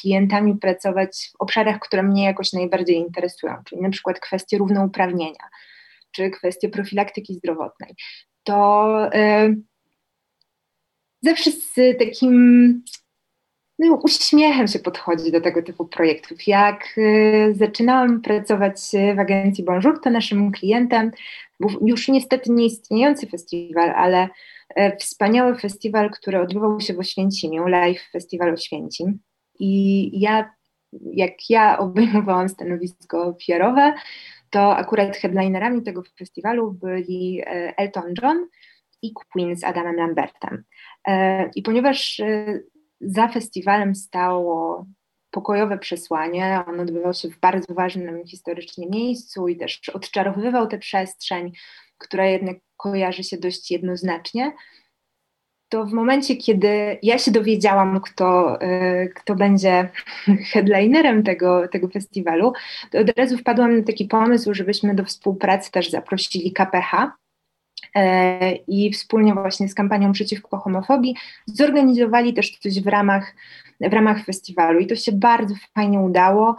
klientami 0.00 0.54
pracować 0.58 1.30
w 1.32 1.40
obszarach, 1.42 1.78
które 1.80 2.02
mnie 2.02 2.24
jakoś 2.24 2.52
najbardziej 2.52 2.96
interesują, 2.96 3.54
czyli 3.64 3.82
na 3.82 3.90
przykład 3.90 4.20
kwestie 4.20 4.58
równouprawnienia 4.58 5.48
czy 6.10 6.30
kwestie 6.30 6.68
profilaktyki 6.68 7.34
zdrowotnej, 7.34 7.94
to 8.44 8.86
zawsze 11.22 11.50
z 11.50 11.74
takim 11.98 12.84
no, 13.78 14.00
uśmiechem 14.02 14.68
się 14.68 14.78
podchodzi 14.78 15.32
do 15.32 15.40
tego 15.40 15.62
typu 15.62 15.84
projektów. 15.84 16.46
Jak 16.46 16.84
e, 16.98 17.54
zaczynałam 17.54 18.20
pracować 18.20 18.80
w 19.16 19.18
agencji 19.18 19.64
Bonjour, 19.64 20.00
to 20.00 20.10
naszym 20.10 20.52
klientem 20.52 21.10
był 21.60 21.70
już 21.86 22.08
niestety 22.08 22.52
nieistniejący 22.52 23.26
festiwal, 23.26 23.90
ale 23.90 24.28
E, 24.68 24.96
wspaniały 24.96 25.58
festiwal, 25.58 26.10
który 26.10 26.40
odbywał 26.40 26.80
się 26.80 26.94
w 26.94 26.98
Oświęcimiu, 26.98 27.66
Live 27.66 28.10
Festiwal 28.12 28.54
Oświęcim. 28.54 29.18
I 29.58 30.20
ja, 30.20 30.54
jak 31.12 31.50
ja 31.50 31.78
obejmowałam 31.78 32.48
stanowisko 32.48 33.36
PR-owe, 33.46 33.94
to 34.50 34.76
akurat 34.76 35.16
headlinerami 35.16 35.82
tego 35.82 36.02
festiwalu 36.18 36.72
byli 36.72 37.42
Elton 37.76 38.14
John 38.22 38.46
i 39.02 39.12
Queen 39.12 39.56
z 39.56 39.64
Adamem 39.64 39.96
Lambertem. 39.96 40.64
I 41.54 41.62
ponieważ 41.62 42.22
za 43.00 43.28
festiwalem 43.28 43.94
stało 43.94 44.86
pokojowe 45.30 45.78
przesłanie. 45.78 46.64
On 46.66 46.80
odbywał 46.80 47.14
się 47.14 47.28
w 47.28 47.40
bardzo 47.40 47.74
ważnym 47.74 48.26
historycznie 48.26 48.86
miejscu 48.86 49.48
i 49.48 49.56
też 49.56 49.88
odczarowywał 49.94 50.66
tę 50.66 50.78
przestrzeń, 50.78 51.52
która 51.98 52.26
jednak 52.26 52.56
kojarzy 52.76 53.24
się 53.24 53.36
dość 53.36 53.70
jednoznacznie. 53.70 54.52
To 55.68 55.84
w 55.84 55.92
momencie, 55.92 56.36
kiedy 56.36 56.98
ja 57.02 57.18
się 57.18 57.30
dowiedziałam, 57.30 58.00
kto, 58.00 58.58
y, 58.62 59.12
kto 59.14 59.34
będzie 59.34 59.88
headlinerem 60.52 61.22
tego, 61.22 61.68
tego 61.68 61.88
festiwalu, 61.88 62.52
to 62.90 62.98
od 62.98 63.18
razu 63.18 63.38
wpadłam 63.38 63.78
na 63.78 63.84
taki 63.84 64.04
pomysł, 64.04 64.54
żebyśmy 64.54 64.94
do 64.94 65.04
współpracy 65.04 65.70
też 65.70 65.90
zaprosili 65.90 66.52
KPH, 66.52 67.12
i 68.68 68.92
wspólnie 68.92 69.34
właśnie 69.34 69.68
z 69.68 69.74
kampanią 69.74 70.12
przeciwko 70.12 70.58
homofobii 70.58 71.16
zorganizowali 71.46 72.34
też 72.34 72.58
coś 72.58 72.80
w 72.80 72.86
ramach, 72.86 73.34
w 73.80 73.92
ramach 73.92 74.24
festiwalu 74.24 74.80
i 74.80 74.86
to 74.86 74.96
się 74.96 75.12
bardzo 75.12 75.54
fajnie 75.74 76.00
udało. 76.00 76.56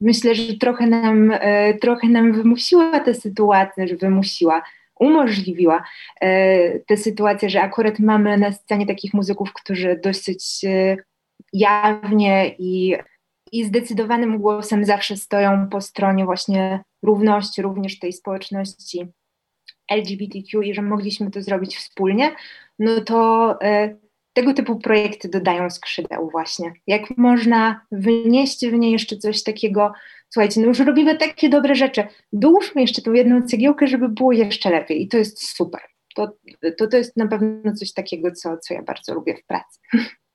Myślę, 0.00 0.34
że 0.34 0.54
trochę 0.54 0.86
nam, 0.86 1.30
y, 1.30 1.78
trochę 1.80 2.08
nam 2.08 2.32
wymusiła 2.32 3.00
tę 3.00 3.14
sytuację, 3.14 3.88
że 3.88 3.96
wymusiła, 3.96 4.62
umożliwiła 5.00 5.84
e, 6.20 6.78
tę 6.78 6.96
sytuację, 6.96 7.50
że 7.50 7.62
akurat 7.62 7.98
mamy 7.98 8.38
na 8.38 8.52
scenie 8.52 8.86
takich 8.86 9.14
muzyków, 9.14 9.52
którzy 9.52 10.00
dosyć 10.04 10.64
e, 10.64 10.96
jawnie 11.52 12.54
i, 12.58 12.96
i 13.52 13.64
zdecydowanym 13.64 14.38
głosem 14.38 14.84
zawsze 14.84 15.16
stoją 15.16 15.68
po 15.68 15.80
stronie 15.80 16.24
właśnie 16.24 16.80
równości, 17.02 17.62
również 17.62 17.98
tej 17.98 18.12
społeczności 18.12 19.06
LGBTQ 19.90 20.62
i 20.62 20.74
że 20.74 20.82
mogliśmy 20.82 21.30
to 21.30 21.42
zrobić 21.42 21.76
wspólnie, 21.76 22.30
no 22.78 23.00
to 23.00 23.54
e, 23.62 23.96
tego 24.32 24.54
typu 24.54 24.78
projekty 24.78 25.28
dodają 25.28 25.70
skrzydeł 25.70 26.30
właśnie. 26.30 26.72
Jak 26.86 27.16
można 27.16 27.86
wynieść 27.92 28.66
w 28.66 28.72
nie 28.72 28.90
jeszcze 28.90 29.16
coś 29.16 29.42
takiego, 29.42 29.92
słuchajcie, 30.28 30.60
no 30.60 30.66
już 30.66 30.78
robimy 30.78 31.16
takie 31.16 31.48
dobre 31.48 31.74
rzeczy, 31.74 32.04
dołóżmy 32.32 32.80
jeszcze 32.80 33.02
tą 33.02 33.12
jedną 33.12 33.42
cegiełkę, 33.42 33.86
żeby 33.86 34.08
było 34.08 34.32
jeszcze 34.32 34.70
lepiej 34.70 35.02
i 35.02 35.08
to 35.08 35.18
jest 35.18 35.48
super. 35.56 35.80
To, 36.14 36.36
to, 36.78 36.86
to 36.86 36.96
jest 36.96 37.16
na 37.16 37.28
pewno 37.28 37.72
coś 37.74 37.92
takiego, 37.92 38.32
co, 38.32 38.56
co 38.58 38.74
ja 38.74 38.82
bardzo 38.82 39.14
lubię 39.14 39.36
w 39.36 39.46
pracy. 39.46 39.80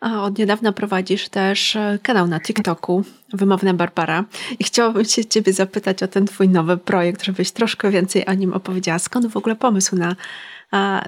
A 0.00 0.22
od 0.22 0.38
niedawna 0.38 0.72
prowadzisz 0.72 1.28
też 1.28 1.76
e, 1.76 1.98
kanał 2.02 2.26
na 2.26 2.40
TikToku 2.40 3.04
Wymowna 3.32 3.74
Barbara 3.74 4.24
i 4.58 4.64
chciałabym 4.64 5.04
się 5.04 5.24
Ciebie 5.24 5.52
zapytać 5.52 6.02
o 6.02 6.08
ten 6.08 6.26
Twój 6.26 6.48
nowy 6.48 6.76
projekt, 6.76 7.24
żebyś 7.24 7.52
troszkę 7.52 7.90
więcej 7.90 8.26
o 8.26 8.34
nim 8.34 8.52
opowiedziała. 8.52 8.98
Skąd 8.98 9.26
w 9.26 9.36
ogóle 9.36 9.56
pomysł 9.56 9.96
na, 9.96 10.16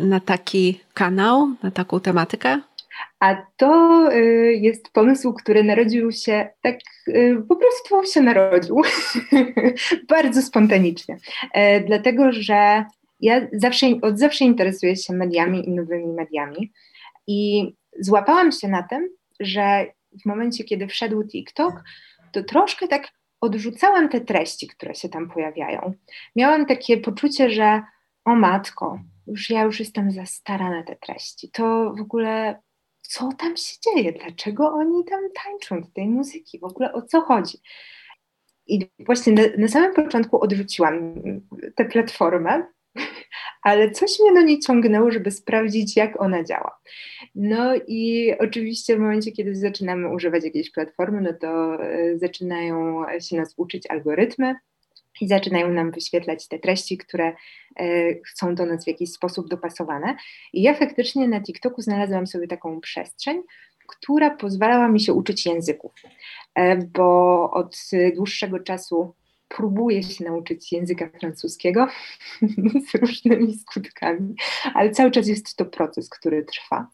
na 0.01 0.21
taki 0.21 0.81
kanał, 0.95 1.51
na 1.63 1.71
taką 1.71 2.01
tematykę? 2.01 2.61
A 3.21 3.37
to 3.57 4.09
y, 4.13 4.59
jest 4.61 4.93
pomysł, 4.93 5.33
który 5.33 5.65
narodził 5.65 6.13
się 6.13 6.49
tak, 6.63 6.79
y, 7.09 7.43
po 7.49 7.57
prostu 7.57 8.13
się 8.13 8.21
narodził, 8.21 8.77
bardzo 10.09 10.43
spontanicznie. 10.43 11.17
E, 11.53 11.81
dlatego, 11.81 12.33
że 12.33 12.85
ja 13.21 13.47
zawsze, 13.53 13.87
od 14.03 14.19
zawsze 14.19 14.45
interesuję 14.45 14.97
się 14.97 15.13
mediami 15.13 15.69
i 15.69 15.71
nowymi 15.71 16.07
mediami 16.07 16.73
i 17.27 17.73
złapałam 18.01 18.53
się 18.53 18.69
na 18.69 18.83
tym, 18.83 19.09
że 19.41 19.87
w 20.23 20.27
momencie, 20.27 20.65
kiedy 20.65 20.87
wszedł 20.87 21.25
TikTok, 21.25 21.83
to 22.33 22.43
troszkę 22.43 22.89
tak 22.89 23.09
odrzucałam 23.41 24.09
te 24.09 24.21
treści, 24.21 24.69
które 24.69 24.95
się 24.95 25.09
tam 25.09 25.31
pojawiają. 25.31 25.93
Miałam 26.37 26.67
takie 26.67 26.97
poczucie, 26.97 27.51
że 27.51 27.83
o 28.25 28.35
matko, 28.35 28.99
już 29.27 29.51
ja 29.51 29.63
już 29.63 29.81
jestem 29.81 30.11
za 30.11 30.27
stara 30.27 30.71
na 30.71 30.83
te 30.83 30.97
treści. 30.97 31.51
To 31.51 31.95
w 31.99 32.01
ogóle 32.01 32.61
co 33.03 33.29
tam 33.39 33.57
się 33.57 33.77
dzieje, 33.85 34.13
dlaczego 34.13 34.73
oni 34.73 35.05
tam 35.05 35.21
tańczą 35.45 35.91
tej 35.95 36.09
muzyki, 36.09 36.59
w 36.59 36.65
ogóle 36.65 36.93
o 36.93 37.03
co 37.03 37.21
chodzi. 37.21 37.59
I 38.67 38.91
właśnie 38.99 39.33
na, 39.33 39.43
na 39.59 39.69
samym 39.69 39.95
początku 39.95 40.41
odrzuciłam 40.41 41.15
tę 41.77 41.85
platformę, 41.85 42.67
ale 43.63 43.91
coś 43.91 44.11
mnie 44.21 44.33
do 44.35 44.47
niej 44.47 44.59
ciągnęło, 44.59 45.11
żeby 45.11 45.31
sprawdzić, 45.31 45.97
jak 45.97 46.21
ona 46.21 46.45
działa. 46.45 46.79
No 47.35 47.75
i 47.87 48.33
oczywiście 48.39 48.97
w 48.97 49.01
momencie, 49.01 49.33
kiedy 49.33 49.55
zaczynamy 49.55 50.15
używać 50.15 50.45
jakiejś 50.45 50.71
platformy, 50.71 51.21
no 51.21 51.33
to 51.33 51.83
e, 51.85 52.19
zaczynają 52.19 53.05
się 53.21 53.37
nas 53.37 53.55
uczyć 53.57 53.87
algorytmy, 53.91 54.55
i 55.21 55.29
zaczynają 55.29 55.71
nam 55.71 55.91
wyświetlać 55.91 56.49
te 56.49 56.59
treści, 56.59 56.99
które 56.99 57.33
e, 57.81 58.15
są 58.35 58.55
do 58.55 58.67
nas 58.67 58.85
w 58.85 58.87
jakiś 58.87 59.13
sposób 59.13 59.49
dopasowane. 59.49 60.17
I 60.53 60.63
ja 60.63 60.75
faktycznie 60.75 61.29
na 61.29 61.41
TikToku 61.41 61.83
znalazłam 61.83 62.27
sobie 62.27 62.49
taką 62.49 62.81
przestrzeń, 62.81 63.43
która 63.87 64.31
pozwalała 64.31 64.89
mi 64.89 65.01
się 65.01 65.13
uczyć 65.13 65.47
języków, 65.47 65.93
e, 66.55 66.77
bo 66.77 67.51
od 67.51 67.77
dłuższego 68.17 68.59
czasu 68.59 69.15
próbuję 69.57 70.03
się 70.03 70.25
nauczyć 70.25 70.73
języka 70.73 71.09
francuskiego 71.21 71.87
z 72.91 72.95
różnymi 72.95 73.55
skutkami, 73.55 74.35
ale 74.75 74.91
cały 74.91 75.11
czas 75.11 75.29
jest 75.29 75.57
to 75.57 75.65
proces, 75.65 76.09
który 76.09 76.45
trwa. 76.45 76.89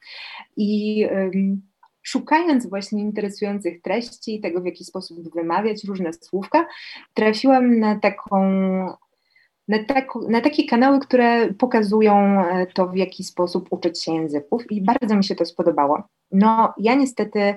I 0.56 1.06
um, 1.12 1.62
szukając 2.02 2.66
właśnie 2.66 3.02
interesujących 3.02 3.82
treści, 3.82 4.40
tego 4.40 4.60
w 4.60 4.66
jaki 4.66 4.84
sposób 4.84 5.34
wymawiać 5.34 5.84
różne 5.84 6.12
słówka, 6.12 6.66
trafiłam 7.14 7.78
na 7.78 7.98
taką 7.98 8.38
na, 9.68 9.84
tak, 9.84 10.08
na, 10.28 10.40
takie 10.40 10.66
kanały, 10.66 11.00
które 11.00 11.54
pokazują 11.54 12.44
e, 12.44 12.66
to, 12.66 12.88
w 12.88 12.96
jaki 12.96 13.24
sposób 13.24 13.68
uczyć 13.70 14.02
się 14.02 14.14
języków 14.14 14.72
i 14.72 14.82
bardzo 14.82 15.16
mi 15.16 15.24
się 15.24 15.34
to 15.34 15.44
spodobało. 15.44 16.02
No, 16.32 16.74
ja 16.78 16.94
niestety 16.94 17.54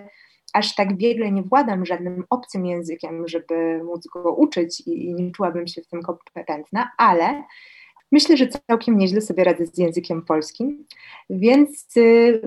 aż 0.54 0.76
tak 0.76 0.98
biegle 0.98 1.32
nie 1.32 1.44
władam 1.44 1.86
żadnym 1.86 2.24
obcym 2.30 2.66
językiem, 2.66 3.28
żeby 3.28 3.84
móc 3.84 4.08
go 4.08 4.36
uczyć 4.36 4.80
i, 4.88 5.06
i 5.06 5.14
nie 5.14 5.32
czułabym 5.32 5.68
się 5.68 5.82
w 5.82 5.88
tym 5.88 6.02
kompetentna, 6.02 6.92
ale 6.98 7.44
myślę, 8.12 8.38
że 8.38 8.48
całkiem 8.48 8.98
nieźle 8.98 9.22
sobie 9.22 9.44
radzę 9.44 9.66
z 9.66 9.78
językiem 9.78 10.22
polskim, 10.26 10.86
więc 11.30 11.98
y, 11.98 12.42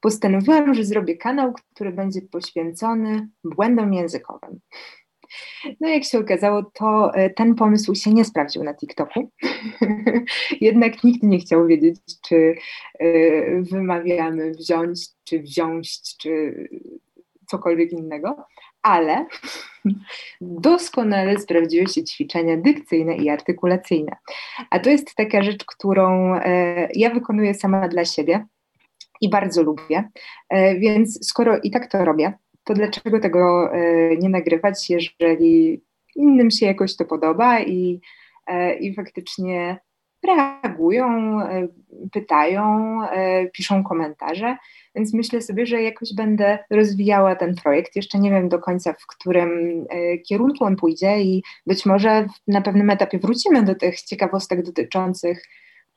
postanowiłam, 0.00 0.74
że 0.74 0.84
zrobię 0.84 1.16
kanał, 1.16 1.52
który 1.74 1.92
będzie 1.92 2.22
poświęcony 2.22 3.28
błędom 3.44 3.94
językowym. 3.94 4.60
No 5.80 5.88
jak 5.88 6.04
się 6.04 6.18
okazało, 6.18 6.62
to 6.62 7.14
e, 7.14 7.30
ten 7.30 7.54
pomysł 7.54 7.94
się 7.94 8.12
nie 8.12 8.24
sprawdził 8.24 8.64
na 8.64 8.74
TikToku. 8.74 9.30
Jednak 10.60 11.04
nikt 11.04 11.22
nie 11.22 11.38
chciał 11.38 11.66
wiedzieć, 11.66 11.96
czy 12.28 12.54
e, 12.98 13.62
wymawiamy 13.62 14.50
wziąć, 14.50 15.00
czy 15.24 15.38
wziąć, 15.38 16.16
czy 16.16 16.54
cokolwiek 17.46 17.92
innego, 17.92 18.36
ale 18.82 19.26
doskonale 20.40 21.38
sprawdziły 21.38 21.88
się 21.88 22.04
ćwiczenia 22.04 22.56
dykcyjne 22.56 23.16
i 23.16 23.28
artykulacyjne. 23.30 24.16
A 24.70 24.78
to 24.78 24.90
jest 24.90 25.14
taka 25.14 25.42
rzecz, 25.42 25.64
którą 25.64 26.34
e, 26.34 26.88
ja 26.94 27.10
wykonuję 27.10 27.54
sama 27.54 27.88
dla 27.88 28.04
siebie 28.04 28.46
i 29.20 29.30
bardzo 29.30 29.62
lubię, 29.62 30.08
więc 30.78 31.28
skoro 31.28 31.58
i 31.62 31.70
tak 31.70 31.90
to 31.90 32.04
robię, 32.04 32.32
to 32.64 32.74
dlaczego 32.74 33.20
tego 33.20 33.72
e, 33.72 34.16
nie 34.16 34.28
nagrywać, 34.28 34.90
jeżeli 34.90 35.82
innym 36.16 36.50
się 36.50 36.66
jakoś 36.66 36.96
to 36.96 37.04
podoba 37.04 37.60
i, 37.60 38.00
e, 38.46 38.74
i 38.74 38.94
faktycznie 38.94 39.78
reagują, 40.26 41.40
e, 41.40 41.68
pytają, 42.12 42.98
piszą 43.52 43.84
komentarze, 43.84 44.56
więc 44.94 45.14
myślę 45.14 45.42
sobie, 45.42 45.66
że 45.66 45.82
jakoś 45.82 46.14
będę 46.14 46.58
rozwijała 46.70 47.36
ten 47.36 47.54
projekt. 47.54 47.96
Jeszcze 47.96 48.18
nie 48.18 48.30
wiem 48.30 48.48
do 48.48 48.58
końca, 48.58 48.92
w 48.92 49.06
którym 49.06 49.50
kierunku 50.28 50.64
on 50.64 50.76
pójdzie 50.76 51.20
i 51.20 51.42
być 51.66 51.86
może 51.86 52.26
na 52.48 52.60
pewnym 52.60 52.90
etapie 52.90 53.18
wrócimy 53.18 53.62
do 53.62 53.74
tych 53.74 54.00
ciekawostek 54.02 54.62
dotyczących 54.62 55.42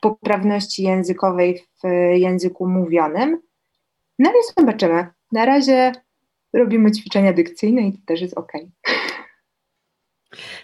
poprawności 0.01 0.83
językowej 0.83 1.63
w 1.83 1.87
języku 2.15 2.67
mówionym. 2.67 3.41
No 4.19 4.29
ale 4.29 4.39
zobaczymy. 4.57 5.07
Na 5.31 5.45
razie 5.45 5.91
robimy 6.53 6.91
ćwiczenia 6.91 7.33
dykcyjne 7.33 7.81
i 7.81 7.93
to 7.93 7.99
też 8.05 8.21
jest 8.21 8.37
ok. 8.37 8.51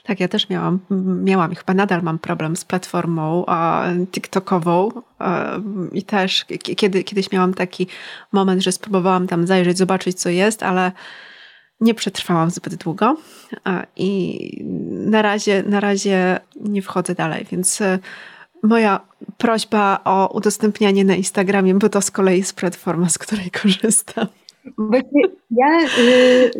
Tak, 0.03 0.19
ja 0.19 0.27
też 0.27 0.49
miałam, 0.49 0.79
miałam, 1.23 1.55
chyba 1.55 1.73
nadal 1.73 2.01
mam 2.03 2.19
problem 2.19 2.55
z 2.55 2.65
platformą 2.65 3.45
e, 3.45 4.05
TikTokową 4.11 4.91
e, 5.21 5.61
i 5.91 6.03
też 6.03 6.45
kiedy, 6.61 7.03
kiedyś 7.03 7.31
miałam 7.31 7.53
taki 7.53 7.87
moment, 8.31 8.61
że 8.61 8.71
spróbowałam 8.71 9.27
tam 9.27 9.47
zajrzeć, 9.47 9.77
zobaczyć 9.77 10.19
co 10.19 10.29
jest, 10.29 10.63
ale 10.63 10.91
nie 11.81 11.93
przetrwałam 11.93 12.49
zbyt 12.49 12.75
długo 12.75 13.17
e, 13.67 13.87
i 13.95 14.65
na 14.89 15.21
razie, 15.21 15.63
na 15.63 15.79
razie 15.79 16.39
nie 16.55 16.81
wchodzę 16.81 17.15
dalej, 17.15 17.45
więc 17.51 17.81
e, 17.81 17.99
moja 18.63 18.99
prośba 19.37 20.01
o 20.05 20.33
udostępnianie 20.33 21.05
na 21.05 21.15
Instagramie, 21.15 21.75
bo 21.75 21.89
to 21.89 22.01
z 22.01 22.11
kolei 22.11 22.37
jest 22.37 22.55
platforma, 22.55 23.09
z 23.09 23.17
której 23.17 23.51
korzystam. 23.61 24.27
Właśnie 24.77 25.21
ja, 25.51 25.87
y, 25.99 26.51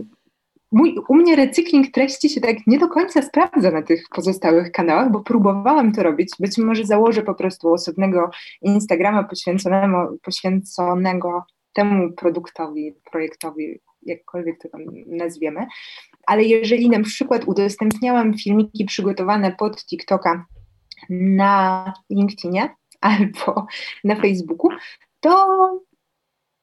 mój, 0.72 0.96
u 1.08 1.16
mnie 1.16 1.36
recykling 1.36 1.92
treści 1.92 2.30
się 2.30 2.42
tak 2.42 2.58
nie 2.68 2.80
do 2.80 2.88
końca 2.88 3.22
sprawdza 3.22 3.72
na 3.72 3.82
tych 3.82 4.04
pozostałych 4.16 4.72
kanałach, 4.72 5.12
bo 5.12 5.20
próbowałam 5.20 5.92
to 5.92 6.04
robić. 6.04 6.30
Być 6.40 6.58
może 6.58 6.86
założę 6.86 7.22
po 7.22 7.36
prostu 7.36 7.74
osobnego 7.74 8.30
Instagrama 8.62 9.24
poświęconego, 9.24 10.18
poświęconego 10.24 11.44
temu 11.74 12.14
produktowi, 12.14 12.96
projektowi, 13.12 13.80
jakkolwiek 14.04 14.62
to 14.62 14.70
tam 14.70 14.82
nazwiemy. 15.08 15.68
Ale 16.28 16.44
jeżeli 16.44 16.90
na 16.90 17.00
przykład 17.04 17.44
udostępniałam 17.46 18.34
filmiki 18.34 18.86
przygotowane 18.86 19.52
pod 19.52 19.86
TikToka 19.86 20.46
na 21.10 21.94
LinkedInie 22.10 22.76
albo 23.02 23.66
na 24.04 24.16
Facebooku, 24.16 24.70
to 25.20 25.48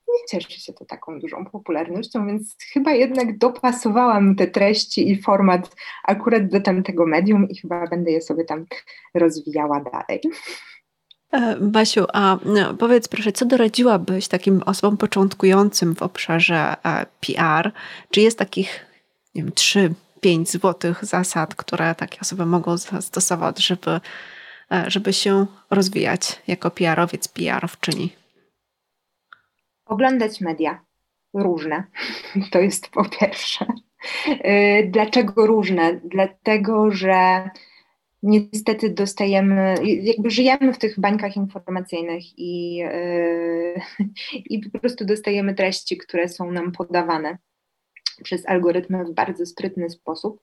nie 0.09 0.41
cieszy 0.41 0.61
się 0.61 0.73
to 0.73 0.85
taką 0.85 1.19
dużą 1.19 1.45
popularnością, 1.45 2.27
więc 2.27 2.57
chyba 2.73 2.93
jednak 2.93 3.39
dopasowałam 3.39 4.37
te 4.37 4.47
treści 4.47 5.11
i 5.11 5.23
format 5.23 5.77
akurat 6.05 6.49
do 6.49 6.61
tamtego 6.61 7.07
medium 7.07 7.49
i 7.49 7.57
chyba 7.57 7.87
będę 7.87 8.11
je 8.11 8.23
sobie 8.23 8.45
tam 8.45 8.67
rozwijała 9.15 9.81
dalej. 9.81 10.21
E, 11.33 11.57
Basiu, 11.61 12.05
a 12.13 12.39
no, 12.45 12.75
powiedz 12.75 13.09
proszę, 13.09 13.33
co 13.33 13.45
doradziłabyś 13.45 14.29
takim 14.29 14.63
osobom 14.63 14.97
początkującym 14.97 15.95
w 15.95 16.03
obszarze 16.03 16.77
e, 16.85 17.07
PR? 17.21 17.73
Czy 18.11 18.21
jest 18.21 18.39
takich, 18.39 18.87
nie 19.35 19.43
wiem, 19.43 19.53
trzy, 19.53 19.95
pięć 20.21 20.51
złotych 20.51 21.05
zasad, 21.05 21.55
które 21.55 21.95
takie 21.95 22.21
osoby 22.21 22.47
mogą 22.47 22.77
zastosować, 22.77 23.67
żeby, 23.67 24.01
e, 24.73 24.91
żeby 24.91 25.13
się 25.13 25.47
rozwijać 25.71 26.43
jako 26.47 26.71
PR-owiec, 26.71 27.29
PR-owczyni? 27.29 28.18
Oglądać 29.89 30.41
media 30.41 30.85
różne. 31.35 31.85
To 32.53 32.61
jest 32.61 32.89
po 32.89 33.05
pierwsze. 33.05 33.67
Y, 34.29 34.89
dlaczego 34.91 35.47
różne? 35.47 36.01
Dlatego, 36.05 36.91
że 36.91 37.51
niestety 38.23 38.91
dostajemy, 38.91 39.75
jakby 39.85 40.31
żyjemy 40.31 40.73
w 40.73 40.79
tych 40.79 41.01
bańkach 41.01 41.37
informacyjnych 41.37 42.23
i, 42.37 42.83
y, 42.85 43.81
i 44.51 44.59
po 44.71 44.79
prostu 44.79 45.05
dostajemy 45.05 45.55
treści, 45.55 45.97
które 45.97 46.29
są 46.29 46.51
nam 46.51 46.73
podawane 46.73 47.39
przez 48.23 48.49
algorytmy 48.49 49.05
w 49.05 49.15
bardzo 49.15 49.47
sprytny 49.47 49.91
sposób, 49.91 50.41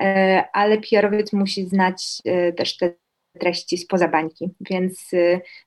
y, 0.00 0.04
ale 0.52 0.78
PR-owiec 0.78 1.32
musi 1.32 1.66
znać 1.66 2.22
też 2.56 2.76
te 2.76 2.94
treści 3.40 3.78
spoza 3.78 4.08
bańki, 4.08 4.50
więc 4.60 5.10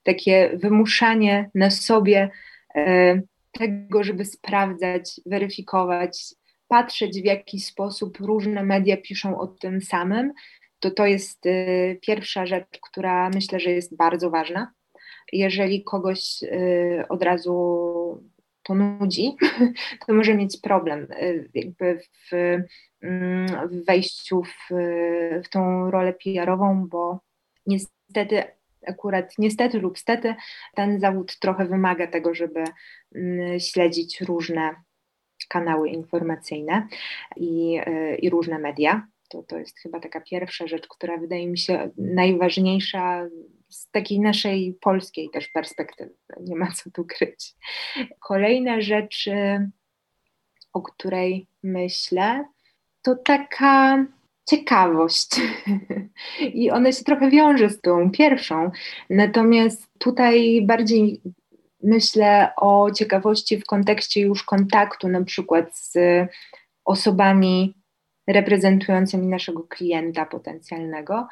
takie 0.03 0.51
wymuszanie 0.53 1.49
na 1.55 1.71
sobie 1.71 2.31
tego, 3.51 4.03
żeby 4.03 4.25
sprawdzać, 4.25 5.21
weryfikować, 5.25 6.35
patrzeć 6.67 7.21
w 7.21 7.25
jaki 7.25 7.59
sposób 7.59 8.17
różne 8.17 8.63
media 8.63 8.97
piszą 8.97 9.39
o 9.39 9.47
tym 9.47 9.81
samym, 9.81 10.33
to 10.79 10.91
to 10.91 11.05
jest 11.05 11.45
e, 11.45 11.95
pierwsza 11.95 12.45
rzecz, 12.45 12.79
która 12.81 13.29
myślę, 13.29 13.59
że 13.59 13.71
jest 13.71 13.95
bardzo 13.95 14.29
ważna. 14.29 14.71
Jeżeli 15.33 15.83
kogoś 15.83 16.43
e, 16.43 17.07
od 17.09 17.23
razu 17.23 17.55
to 18.63 18.75
nudzi, 18.75 19.35
to 20.07 20.13
może 20.13 20.35
mieć 20.35 20.57
problem 20.61 21.07
jakby 21.53 21.99
w, 21.99 22.33
mm, 23.01 23.69
w 23.69 23.85
wejściu 23.85 24.43
w, 24.43 24.73
w 25.43 25.49
tą 25.49 25.91
rolę 25.91 26.13
PR-ową, 26.13 26.87
bo 26.87 27.19
niestety 27.65 28.43
akurat 28.87 29.33
niestety 29.37 29.79
lub 29.79 29.99
stety 29.99 30.35
ten 30.75 30.99
zawód 30.99 31.39
trochę 31.39 31.65
wymaga 31.65 32.07
tego, 32.07 32.35
żeby 32.35 32.63
mm, 33.15 33.59
śledzić 33.59 34.21
różne 34.21 34.75
kanały 35.49 35.89
informacyjne 35.89 36.87
i, 37.35 37.79
y, 37.87 38.15
i 38.15 38.29
różne 38.29 38.59
media. 38.59 39.07
To, 39.29 39.43
to 39.43 39.57
jest 39.57 39.79
chyba 39.79 39.99
taka 39.99 40.21
pierwsza 40.21 40.67
rzecz, 40.67 40.87
która 40.87 41.17
wydaje 41.17 41.47
mi 41.47 41.57
się 41.57 41.89
najważniejsza 41.97 43.27
z 43.69 43.91
takiej 43.91 44.19
naszej 44.19 44.77
polskiej 44.81 45.29
też 45.29 45.47
perspektywy. 45.47 46.15
Nie 46.39 46.55
ma 46.55 46.71
co 46.71 46.91
tu 46.91 47.05
kryć. 47.05 47.53
Kolejna 48.19 48.81
rzecz, 48.81 49.27
y, 49.27 49.69
o 50.73 50.81
której 50.81 51.47
myślę, 51.63 52.45
to 53.01 53.15
taka 53.15 54.05
ciekawość. 54.49 55.29
I 56.53 56.71
ona 56.71 56.91
się 56.91 57.03
trochę 57.03 57.29
wiąże 57.29 57.69
z 57.69 57.81
tą 57.81 58.11
pierwszą. 58.11 58.71
Natomiast 59.09 59.87
tutaj 59.99 60.61
bardziej 60.65 61.21
myślę 61.83 62.49
o 62.57 62.91
ciekawości 62.91 63.57
w 63.57 63.65
kontekście 63.65 64.21
już 64.21 64.43
kontaktu, 64.43 65.07
na 65.07 65.23
przykład 65.23 65.77
z 65.77 65.97
osobami 66.85 67.75
reprezentującymi 68.27 69.27
naszego 69.27 69.63
klienta 69.63 70.25
potencjalnego, 70.25 71.27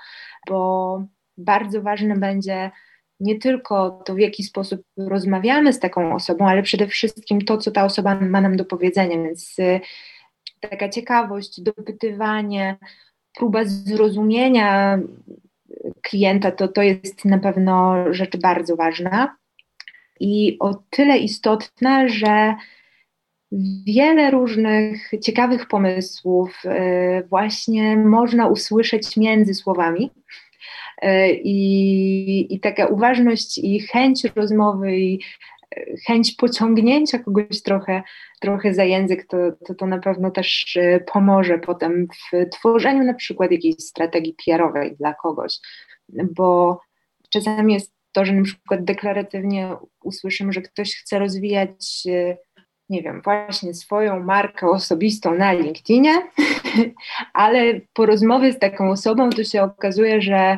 bo 0.49 1.03
bardzo 1.37 1.81
ważne 1.81 2.15
będzie 2.15 2.71
nie 3.19 3.39
tylko 3.39 4.01
to, 4.05 4.15
w 4.15 4.19
jaki 4.19 4.43
sposób 4.43 4.81
rozmawiamy 4.97 5.73
z 5.73 5.79
taką 5.79 6.15
osobą, 6.15 6.47
ale 6.47 6.63
przede 6.63 6.87
wszystkim 6.87 7.41
to, 7.41 7.57
co 7.57 7.71
ta 7.71 7.85
osoba 7.85 8.15
ma 8.15 8.41
nam 8.41 8.57
do 8.57 8.65
powiedzenia. 8.65 9.23
Więc 9.23 9.55
taka 10.69 10.89
ciekawość, 10.89 11.61
dopytywanie, 11.61 12.77
próba 13.35 13.65
zrozumienia 13.65 14.99
klienta 16.01 16.51
to, 16.51 16.67
to 16.67 16.81
jest 16.81 17.25
na 17.25 17.39
pewno 17.39 17.95
rzecz 18.13 18.37
bardzo 18.37 18.75
ważna 18.75 19.35
i 20.19 20.57
o 20.59 20.73
tyle 20.89 21.17
istotna, 21.17 22.07
że 22.07 22.55
wiele 23.87 24.31
różnych 24.31 25.11
ciekawych 25.21 25.67
pomysłów 25.67 26.61
y, 26.65 27.27
właśnie 27.29 27.97
można 27.97 28.47
usłyszeć 28.47 29.17
między 29.17 29.53
słowami. 29.53 30.11
Y, 31.03 31.39
I, 31.43 32.55
I 32.55 32.59
taka 32.59 32.85
uważność 32.85 33.57
i 33.57 33.79
chęć 33.79 34.23
rozmowy, 34.35 34.97
i 34.97 35.19
chęć 36.07 36.35
pociągnięcia 36.35 37.19
kogoś 37.19 37.61
trochę, 37.63 38.03
trochę 38.41 38.73
za 38.73 38.83
język, 38.83 39.27
to, 39.27 39.37
to, 39.65 39.75
to 39.75 39.85
na 39.85 39.99
pewno 39.99 40.31
też 40.31 40.77
pomoże 41.13 41.59
potem 41.59 42.07
w 42.07 42.49
tworzeniu 42.49 43.03
na 43.03 43.13
przykład 43.13 43.51
jakiejś 43.51 43.75
strategii 43.75 44.35
PR-owej 44.45 44.95
dla 44.95 45.13
kogoś, 45.13 45.59
bo 46.09 46.79
czasami 47.29 47.73
jest 47.73 47.93
to, 48.11 48.25
że 48.25 48.33
na 48.33 48.43
przykład 48.43 48.83
deklaratywnie 48.83 49.75
usłyszymy, 50.03 50.53
że 50.53 50.61
ktoś 50.61 50.95
chce 50.95 51.19
rozwijać 51.19 52.03
nie 52.89 53.01
wiem, 53.01 53.21
właśnie 53.23 53.73
swoją 53.73 54.23
markę 54.23 54.69
osobistą 54.69 55.35
na 55.35 55.53
LinkedInie, 55.53 56.21
ale 57.33 57.81
po 57.93 58.05
rozmowie 58.05 58.53
z 58.53 58.59
taką 58.59 58.91
osobą 58.91 59.29
to 59.29 59.43
się 59.43 59.63
okazuje, 59.63 60.21
że 60.21 60.57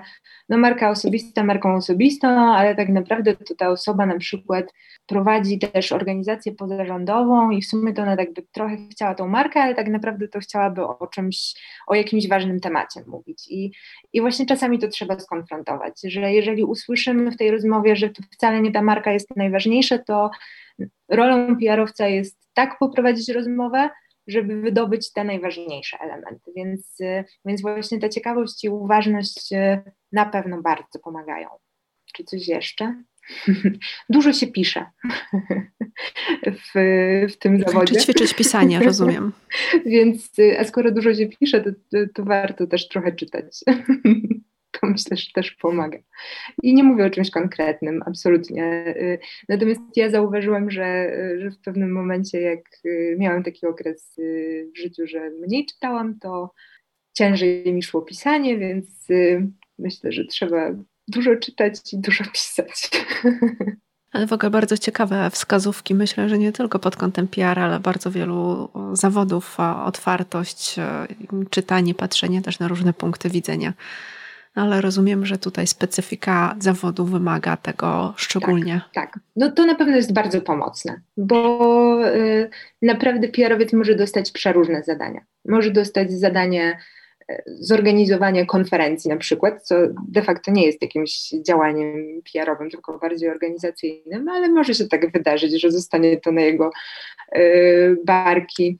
no 0.50 0.58
marka 0.58 0.90
osobista 0.90 1.44
marką 1.44 1.76
osobistą, 1.76 2.28
ale 2.28 2.76
tak 2.76 2.90
naprawdę 2.90 3.36
to 3.36 3.56
ta 3.56 3.70
osoba 3.70 4.06
na 4.06 4.18
przykład 4.18 4.66
prowadzi 5.06 5.60
też 5.60 5.92
organizację 5.92 6.52
pozarządową 6.52 7.50
i 7.50 7.62
w 7.62 7.66
sumie 7.66 7.94
to 7.94 8.02
ona 8.02 8.18
tak 8.18 8.34
by 8.34 8.42
trochę 8.52 8.78
chciała 8.92 9.16
tą 9.16 9.28
markę, 9.28 9.62
ale 9.62 9.76
tak 9.76 9.88
naprawdę 9.88 10.28
to 10.28 10.40
chciałaby 10.40 10.84
o 10.84 11.08
czymś, 11.08 11.54
o 11.88 11.96
jakimś 11.96 12.28
ważnym 12.28 12.60
temacie 12.60 13.02
mówić. 13.08 13.48
I, 13.50 13.72
i 14.14 14.22
właśnie 14.22 14.46
czasami 14.46 14.80
to 14.80 14.88
trzeba 14.88 15.20
skonfrontować, 15.20 15.94
że 16.04 16.34
jeżeli 16.34 16.64
usłyszymy 16.64 17.32
w 17.32 17.38
tej 17.38 17.52
rozmowie, 17.52 17.96
że 17.96 18.10
to 18.10 18.24
wcale 18.32 18.62
nie 18.62 18.72
ta 18.72 18.82
marka 18.82 19.12
jest 19.12 19.36
najważniejsza, 19.36 19.98
to 19.98 20.30
rolą 21.10 21.58
PR-owca 21.58 22.08
jest 22.08 22.38
tak 22.54 22.80
poprowadzić 22.80 23.30
rozmowę, 23.30 23.90
żeby 24.28 24.62
wydobyć 24.62 25.14
te 25.14 25.24
najważniejsze 25.24 25.98
elementy. 26.00 26.52
Więc, 26.56 26.98
więc 27.46 27.62
właśnie 27.62 28.00
ta 28.00 28.10
ciekawość 28.10 28.64
i 28.64 28.70
uważność 28.70 29.54
e, 29.54 29.92
na 30.12 30.26
pewno 30.26 30.62
bardzo 30.62 31.00
pomagają. 31.00 31.50
Czy 32.14 32.24
coś 32.24 32.48
jeszcze? 32.48 33.04
Dużo 34.10 34.34
się 34.34 34.48
pisze 34.48 34.86
w, 36.46 36.72
w 37.34 37.38
tym 37.38 37.60
zawodzie. 37.60 37.96
Czy 37.96 38.02
ćwiczyć 38.02 38.34
pisanie, 38.34 38.80
rozumiem. 38.86 39.32
Więc, 39.86 40.32
a 40.60 40.64
skoro 40.64 40.92
dużo 40.92 41.14
się 41.14 41.28
pisze, 41.28 41.62
to, 41.62 41.70
to, 41.72 41.98
to 42.14 42.24
warto 42.24 42.68
też 42.68 42.88
trochę 42.88 43.12
czytać. 43.12 43.60
myślę, 44.92 45.18
że 45.18 45.28
też 45.34 45.52
pomaga. 45.52 45.98
I 46.64 46.74
nie 46.74 46.84
mówię 46.84 47.06
o 47.06 47.10
czymś 47.10 47.30
konkretnym, 47.32 48.04
absolutnie. 48.06 48.88
Y, 48.88 49.20
natomiast 49.50 49.82
ja 49.96 50.10
zauważyłam, 50.10 50.72
że, 50.72 51.12
że 51.40 51.52
w 51.52 51.60
pewnym 51.60 51.92
momencie, 51.92 52.42
jak 52.42 52.62
y, 52.86 53.16
miałam 53.20 53.44
taki 53.44 53.66
okres 53.66 54.18
y, 54.18 54.72
w 54.76 54.78
życiu, 54.78 55.08
że 55.08 55.30
mniej 55.30 55.66
czytałam, 55.66 56.20
to 56.20 56.54
ciężej 57.14 57.74
mi 57.74 57.84
szło 57.84 58.02
pisanie, 58.02 58.58
więc 58.58 59.08
myślę, 59.80 60.12
że 60.12 60.26
trzeba 60.26 60.72
dużo 61.08 61.36
czytać 61.36 61.94
i 61.94 61.98
dużo 61.98 62.24
pisać. 62.34 62.90
Ale 64.12 64.28
w 64.28 64.34
ogóle 64.34 64.50
bardzo 64.50 64.78
ciekawe 64.78 65.30
wskazówki. 65.30 65.96
Myślę, 65.96 66.30
że 66.30 66.38
nie 66.38 66.52
tylko 66.52 66.80
pod 66.80 66.96
kątem 66.96 67.28
PR, 67.28 67.60
ale 67.60 67.80
bardzo 67.80 68.12
wielu 68.12 68.70
zawodów, 68.94 69.58
otwartość, 69.86 70.76
czytanie, 71.50 71.94
patrzenie 71.96 72.42
też 72.42 72.60
na 72.60 72.68
różne 72.68 72.94
punkty 72.94 73.30
widzenia 73.30 73.74
ale 74.56 74.82
rozumiem, 74.82 75.26
że 75.26 75.38
tutaj 75.38 75.68
specyfika 75.68 76.56
zawodu 76.60 77.06
wymaga 77.06 77.58
tego 77.58 78.14
szczególnie. 78.18 78.82
Tak, 78.94 79.12
tak. 79.14 79.20
no 79.36 79.52
to 79.52 79.66
na 79.66 79.76
pewno 79.76 79.96
jest 79.96 80.14
bardzo 80.14 80.42
pomocne, 80.42 81.02
bo 81.18 82.00
y, 82.08 82.50
naprawdę 82.82 83.28
PR-owiec 83.28 83.74
może 83.74 83.96
dostać 83.96 84.32
przeróżne 84.32 84.84
zadania. 84.84 85.22
Może 85.46 85.72
dostać 85.72 86.12
zadanie 86.12 86.78
y, 87.32 87.44
zorganizowania 87.46 88.46
konferencji 88.46 89.10
na 89.10 89.18
przykład, 89.18 89.64
co 89.64 89.76
de 90.08 90.22
facto 90.22 90.52
nie 90.52 90.66
jest 90.66 90.82
jakimś 90.82 91.30
działaniem 91.30 92.22
PR-owym, 92.34 92.70
tylko 92.70 93.00
bardziej 93.00 93.30
organizacyjnym, 93.30 94.30
ale 94.30 94.50
może 94.50 94.74
się 94.74 94.88
tak 94.88 95.12
wydarzyć, 95.12 95.62
że 95.62 95.72
zostanie 95.72 96.18
to 96.18 96.32
na 96.32 96.42
jego 96.42 96.72
y, 97.36 97.98
barki 98.06 98.78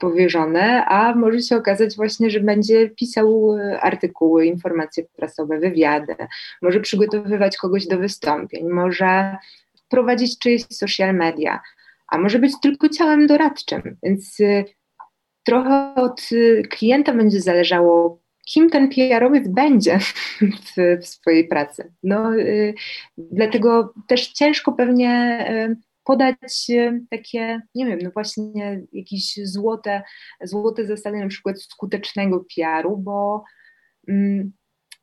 powierzone, 0.00 0.84
a 0.84 1.14
może 1.14 1.40
się 1.42 1.56
okazać 1.56 1.96
właśnie, 1.96 2.30
że 2.30 2.40
będzie 2.40 2.90
pisał 2.90 3.56
artykuły, 3.80 4.46
informacje 4.46 5.04
prasowe, 5.16 5.58
wywiady, 5.58 6.14
może 6.62 6.80
przygotowywać 6.80 7.56
kogoś 7.56 7.86
do 7.86 7.98
wystąpień, 7.98 8.68
może 8.68 9.36
prowadzić 9.88 10.38
czyjeś 10.38 10.64
social 10.70 11.14
media, 11.14 11.60
a 12.08 12.18
może 12.18 12.38
być 12.38 12.52
tylko 12.62 12.88
ciałem 12.88 13.26
doradczym, 13.26 13.96
więc 14.02 14.40
e, 14.40 14.64
trochę 15.48 15.94
od 15.94 16.20
e, 16.32 16.62
klienta 16.62 17.12
będzie 17.14 17.40
zależało, 17.40 18.20
kim 18.44 18.70
ten 18.70 18.88
PR-owiec 18.88 19.48
będzie 19.48 19.98
w, 20.66 21.00
w 21.02 21.06
swojej 21.06 21.48
pracy. 21.48 21.92
No, 22.02 22.30
dlatego 23.18 23.94
też 24.08 24.28
ciężko 24.28 24.72
pewnie 24.72 25.44
podać 26.08 26.70
e, 26.70 27.00
takie, 27.10 27.60
nie 27.74 27.86
wiem, 27.86 27.98
no 28.02 28.10
właśnie 28.10 28.80
jakieś 28.92 29.40
złote, 29.44 30.02
złote 30.42 30.86
zasady 30.86 31.18
na 31.18 31.28
przykład 31.28 31.62
skutecznego 31.62 32.44
PR-u, 32.56 32.96
bo 32.96 33.44
mm, 34.08 34.52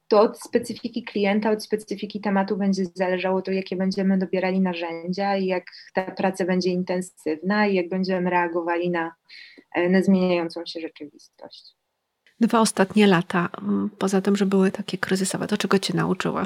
to 0.08 0.22
od 0.22 0.42
specyfiki 0.42 1.04
klienta, 1.04 1.52
od 1.52 1.64
specyfiki 1.64 2.22
tematu 2.22 2.58
będzie 2.58 2.86
zależało 2.86 3.42
to, 3.42 3.52
jakie 3.52 3.76
będziemy 3.76 4.18
dobierali 4.18 4.62
narzędzia 4.62 5.38
i 5.38 5.46
jak 5.46 5.64
ta 5.94 6.12
praca 6.12 6.46
będzie 6.46 6.70
intensywna 6.70 7.68
i 7.68 7.76
jak 7.76 7.90
będziemy 7.90 8.30
reagowali 8.30 8.90
na, 8.90 9.12
e, 9.76 9.90
na 9.90 10.02
zmieniającą 10.02 10.66
się 10.66 10.80
rzeczywistość. 10.80 11.76
Dwa 12.40 12.60
ostatnie 12.60 13.08
lata, 13.08 13.50
poza 13.98 14.22
tym, 14.22 14.36
że 14.36 14.46
były 14.46 14.72
takie 14.72 14.98
kryzysowe, 14.98 15.48
to 15.48 15.58
czego 15.58 15.80
Cię 15.80 15.94
nauczyła? 15.94 16.44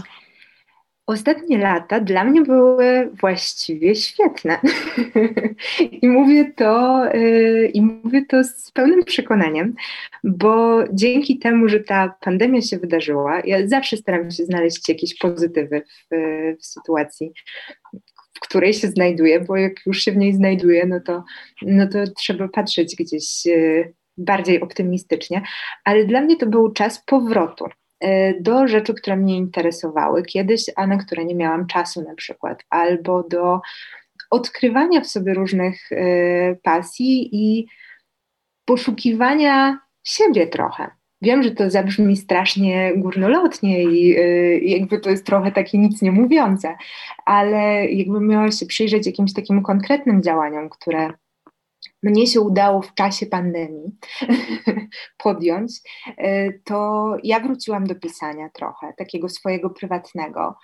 Ostatnie 1.10 1.58
lata 1.58 2.00
dla 2.00 2.24
mnie 2.24 2.42
były 2.42 3.10
właściwie 3.14 3.96
świetne. 3.96 4.60
I 6.02 6.08
mówię 6.08 6.52
to, 6.56 7.04
yy, 7.14 7.68
I 7.74 7.82
mówię 7.82 8.26
to 8.26 8.44
z 8.44 8.72
pełnym 8.72 9.04
przekonaniem, 9.04 9.76
bo 10.24 10.84
dzięki 10.94 11.40
temu, 11.40 11.68
że 11.68 11.80
ta 11.80 12.16
pandemia 12.22 12.62
się 12.62 12.78
wydarzyła, 12.78 13.42
ja 13.46 13.68
zawsze 13.68 13.98
staram 13.98 14.32
się 14.32 14.46
znaleźć 14.46 14.90
jakieś 14.90 15.18
pozytywy 15.18 15.82
w, 15.82 16.16
w 16.62 16.66
sytuacji, 16.66 17.32
w 18.34 18.40
której 18.40 18.74
się 18.74 18.88
znajduję, 18.88 19.40
bo 19.40 19.58
jak 19.58 19.86
już 19.86 20.02
się 20.02 20.12
w 20.12 20.18
niej 20.18 20.34
znajduję, 20.34 20.86
no 20.86 21.00
to, 21.00 21.24
no 21.62 21.88
to 21.88 22.00
trzeba 22.18 22.48
patrzeć 22.48 22.96
gdzieś 22.96 23.46
yy, 23.46 23.94
bardziej 24.18 24.62
optymistycznie. 24.62 25.42
Ale 25.84 26.06
dla 26.06 26.22
mnie 26.22 26.38
to 26.38 26.46
był 26.46 26.72
czas 26.72 27.04
powrotu 27.06 27.66
do 28.42 28.68
rzeczy, 28.68 28.94
które 28.94 29.16
mnie 29.16 29.38
interesowały 29.38 30.24
kiedyś, 30.24 30.66
a 30.76 30.88
na 30.88 30.98
które 30.98 31.26
nie 31.26 31.36
miałam 31.36 31.68
czasu 31.68 32.02
na 32.02 32.16
przykład, 32.16 32.64
albo 32.70 33.24
do 33.24 33.60
odkrywania 34.32 35.02
w 35.02 35.08
sobie 35.08 35.34
różnych 35.34 35.92
e, 35.92 36.56
pasji 36.56 37.30
i 37.32 37.68
poszukiwania 38.66 39.80
siebie 40.04 40.48
trochę. 40.48 40.92
Wiem, 41.22 41.44
że 41.44 41.52
to 41.52 41.70
zabrzmi 41.70 42.18
strasznie 42.18 42.94
górnolotnie 42.96 43.84
i 43.84 44.18
e, 44.18 44.58
jakby 44.58 45.00
to 45.00 45.10
jest 45.10 45.26
trochę 45.26 45.52
takie 45.52 45.78
nic 45.78 46.02
nie 46.02 46.12
mówiące, 46.12 46.76
ale 47.26 47.86
jakbym 47.86 48.28
miała 48.28 48.52
się 48.52 48.66
przyjrzeć 48.66 49.06
jakimś 49.06 49.34
takim 49.34 49.64
konkretnym 49.64 50.24
działaniom, 50.24 50.70
które 50.70 51.14
mnie 52.04 52.28
się 52.28 52.42
udało 52.42 52.82
w 52.82 52.94
czasie 52.94 53.26
pandemii 53.26 53.96
podjąć, 55.24 55.72
e, 56.18 56.54
to 56.54 57.16
ja 57.24 57.40
wróciłam 57.40 57.88
do 57.88 57.96
pisania 57.96 58.50
trochę, 58.54 58.94
takiego 58.98 59.30
swojego 59.30 59.70
prywatnego, 59.70 60.56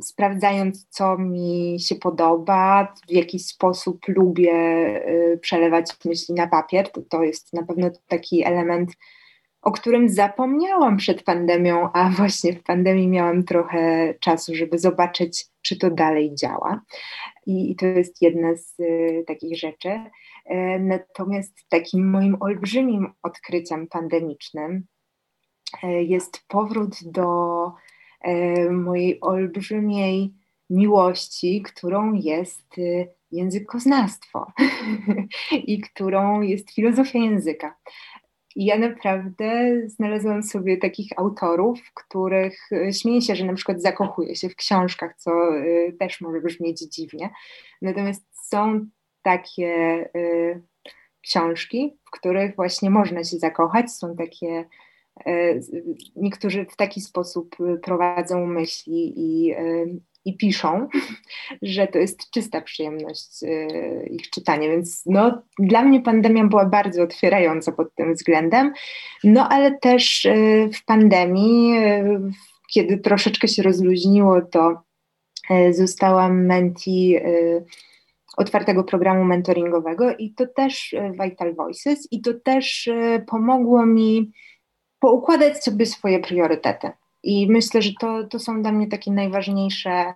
sprawdzając, 0.00 0.86
co 0.88 1.18
mi 1.18 1.76
się 1.80 1.94
podoba, 1.94 2.94
w 3.08 3.12
jaki 3.12 3.38
sposób 3.38 4.08
lubię 4.08 4.52
e, 4.52 5.38
przelewać 5.38 5.92
myśli 6.04 6.34
na 6.34 6.46
papier. 6.46 6.90
To, 6.90 7.02
to 7.02 7.22
jest 7.22 7.52
na 7.52 7.62
pewno 7.62 7.90
taki 8.08 8.44
element, 8.44 8.90
o 9.62 9.72
którym 9.72 10.08
zapomniałam 10.08 10.96
przed 10.96 11.22
pandemią, 11.22 11.88
a 11.92 12.10
właśnie 12.16 12.52
w 12.52 12.62
pandemii 12.62 13.08
miałam 13.08 13.44
trochę 13.44 14.14
czasu, 14.20 14.54
żeby 14.54 14.78
zobaczyć, 14.78 15.46
czy 15.62 15.78
to 15.78 15.90
dalej 15.90 16.34
działa. 16.34 16.80
I, 17.46 17.70
i 17.70 17.76
to 17.76 17.86
jest 17.86 18.22
jedna 18.22 18.56
z 18.56 18.80
y, 18.80 19.24
takich 19.26 19.58
rzeczy. 19.58 20.00
E, 20.44 20.78
natomiast 20.78 21.52
takim 21.68 22.10
moim 22.10 22.36
olbrzymim 22.40 23.12
odkryciem 23.22 23.86
pandemicznym 23.86 24.86
e, 25.82 26.02
jest 26.02 26.44
powrót 26.48 26.96
do 27.04 27.72
e, 28.20 28.70
mojej 28.70 29.20
olbrzymiej 29.20 30.34
miłości, 30.70 31.62
którą 31.62 32.12
jest 32.12 32.76
językoznawstwo 33.30 34.52
i 35.66 35.80
którą 35.80 36.40
jest 36.40 36.70
filozofia 36.70 37.18
języka. 37.18 37.76
I 38.56 38.64
ja 38.64 38.78
naprawdę 38.78 39.72
znalazłam 39.86 40.42
sobie 40.42 40.76
takich 40.76 41.08
autorów, 41.16 41.80
których 41.94 42.72
e, 42.72 42.92
śmieję 42.92 43.22
się, 43.22 43.36
że 43.36 43.44
na 43.44 43.54
przykład 43.54 43.82
zakochuję 43.82 44.36
się 44.36 44.48
w 44.48 44.56
książkach, 44.56 45.16
co 45.16 45.56
y, 45.56 45.96
też 45.98 46.20
może 46.20 46.40
brzmieć 46.40 46.78
dziwnie. 46.78 47.30
Natomiast 47.82 48.48
są 48.48 48.86
takie 49.22 50.04
y, 50.16 50.62
książki, 51.22 51.96
w 52.04 52.10
których 52.10 52.56
właśnie 52.56 52.90
można 52.90 53.24
się 53.24 53.38
zakochać, 53.38 53.92
są 53.92 54.16
takie 54.16 54.64
niektórzy 56.16 56.66
w 56.70 56.76
taki 56.76 57.00
sposób 57.00 57.56
prowadzą 57.82 58.46
myśli 58.46 59.14
i, 59.16 59.54
i 60.24 60.36
piszą, 60.36 60.88
że 61.62 61.86
to 61.86 61.98
jest 61.98 62.30
czysta 62.30 62.60
przyjemność 62.60 63.42
y, 63.42 64.08
ich 64.10 64.30
czytania, 64.30 64.68
więc 64.68 65.02
no, 65.06 65.42
dla 65.58 65.82
mnie 65.82 66.00
pandemia 66.00 66.44
była 66.44 66.66
bardzo 66.66 67.02
otwierająca 67.02 67.72
pod 67.72 67.94
tym 67.94 68.14
względem, 68.14 68.72
no 69.24 69.48
ale 69.48 69.78
też 69.78 70.24
y, 70.24 70.70
w 70.72 70.84
pandemii, 70.84 71.78
y, 71.78 72.20
kiedy 72.74 72.98
troszeczkę 72.98 73.48
się 73.48 73.62
rozluźniło, 73.62 74.40
to 74.42 74.82
zostałam 75.70 76.46
menti 76.46 77.16
otwartego 78.36 78.84
programu 78.84 79.24
mentoringowego 79.24 80.16
i 80.16 80.34
to 80.34 80.46
też 80.46 80.94
Vital 81.22 81.54
Voices 81.54 82.08
i 82.10 82.20
to 82.20 82.34
też 82.34 82.90
pomogło 83.26 83.86
mi 83.86 84.32
poukładać 85.00 85.64
sobie 85.64 85.86
swoje 85.86 86.20
priorytety. 86.20 86.90
I 87.22 87.50
myślę, 87.50 87.82
że 87.82 87.90
to, 88.00 88.24
to 88.24 88.38
są 88.38 88.62
dla 88.62 88.72
mnie 88.72 88.86
takie 88.86 89.12
najważniejsze, 89.12 90.14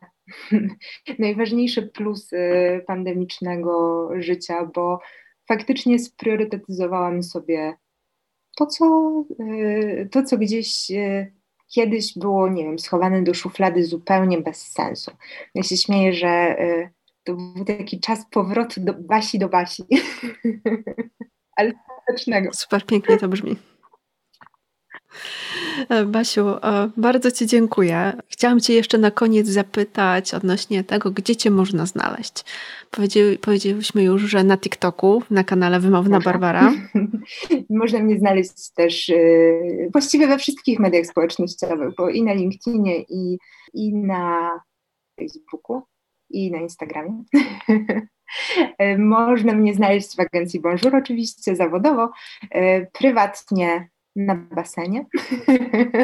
najważniejsze 1.18 1.82
plusy 1.82 2.38
pandemicznego 2.86 4.08
życia, 4.18 4.70
bo 4.74 5.00
faktycznie 5.48 5.98
spriorytetyzowałam 5.98 7.22
sobie 7.22 7.74
to, 8.56 8.66
co, 8.66 9.12
to, 10.10 10.22
co 10.22 10.38
gdzieś 10.38 10.86
kiedyś 11.74 12.18
było, 12.18 12.48
nie 12.48 12.64
wiem, 12.64 12.78
schowane 12.78 13.22
do 13.22 13.34
szuflady 13.34 13.84
zupełnie 13.84 14.38
bez 14.38 14.62
sensu. 14.62 15.10
Ja 15.54 15.62
się 15.62 15.76
śmieję, 15.76 16.12
że 16.12 16.56
to 17.26 17.34
był 17.34 17.64
taki 17.64 18.00
czas 18.00 18.26
powrotu 18.30 18.80
do 18.80 18.94
Basi 18.94 19.38
do 19.38 19.48
Basi. 19.48 19.82
Ale 21.56 21.72
skutecznego. 21.72 22.50
Super 22.52 22.86
pięknie 22.86 23.16
to 23.16 23.28
brzmi. 23.28 23.56
E, 25.88 26.04
Basiu, 26.04 26.48
e, 26.48 26.90
bardzo 26.96 27.30
Ci 27.30 27.46
dziękuję. 27.46 28.12
Chciałam 28.28 28.60
Cię 28.60 28.74
jeszcze 28.74 28.98
na 28.98 29.10
koniec 29.10 29.48
zapytać 29.48 30.34
odnośnie 30.34 30.84
tego, 30.84 31.10
gdzie 31.10 31.36
Cię 31.36 31.50
można 31.50 31.86
znaleźć. 31.86 32.44
Powiedzieli, 32.90 33.38
powiedzieliśmy 33.38 34.02
już, 34.02 34.22
że 34.22 34.44
na 34.44 34.58
TikToku, 34.58 35.22
na 35.30 35.44
kanale 35.44 35.80
Wymowna 35.80 36.20
Barbara. 36.20 36.72
można 37.70 37.98
mnie 37.98 38.18
znaleźć 38.18 38.70
też 38.74 39.08
yy, 39.08 39.88
właściwie 39.92 40.26
we 40.26 40.38
wszystkich 40.38 40.78
mediach 40.78 41.06
społecznościowych, 41.06 41.94
bo 41.98 42.10
i 42.10 42.22
na 42.22 42.32
LinkedInie, 42.32 43.02
i, 43.02 43.38
i 43.74 43.94
na 43.94 44.50
Facebooku, 45.20 45.82
i 46.30 46.50
na 46.50 46.58
Instagramie. 46.58 47.24
Można 48.98 49.52
mnie 49.52 49.74
znaleźć 49.74 50.16
w 50.16 50.20
agencji 50.20 50.60
Bonjour, 50.60 50.96
oczywiście 50.96 51.56
zawodowo, 51.56 52.10
prywatnie 52.92 53.88
na 54.16 54.34
basenie 54.34 55.06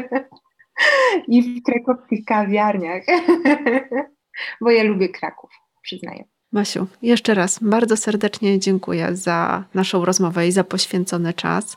i 1.29 1.43
w 1.43 1.63
krakowskich 1.63 2.25
kawiarniach, 2.25 3.03
bo 4.61 4.71
ja 4.71 4.83
lubię 4.83 5.09
Kraków, 5.09 5.51
przyznaję. 5.83 6.25
Masiu, 6.53 6.87
jeszcze 7.03 7.35
raz 7.35 7.59
bardzo 7.63 7.97
serdecznie 7.97 8.59
dziękuję 8.59 9.17
za 9.17 9.65
naszą 9.75 10.05
rozmowę 10.05 10.47
i 10.47 10.53
za 10.53 10.65
poświęcony 10.65 11.35
czas. 11.35 11.77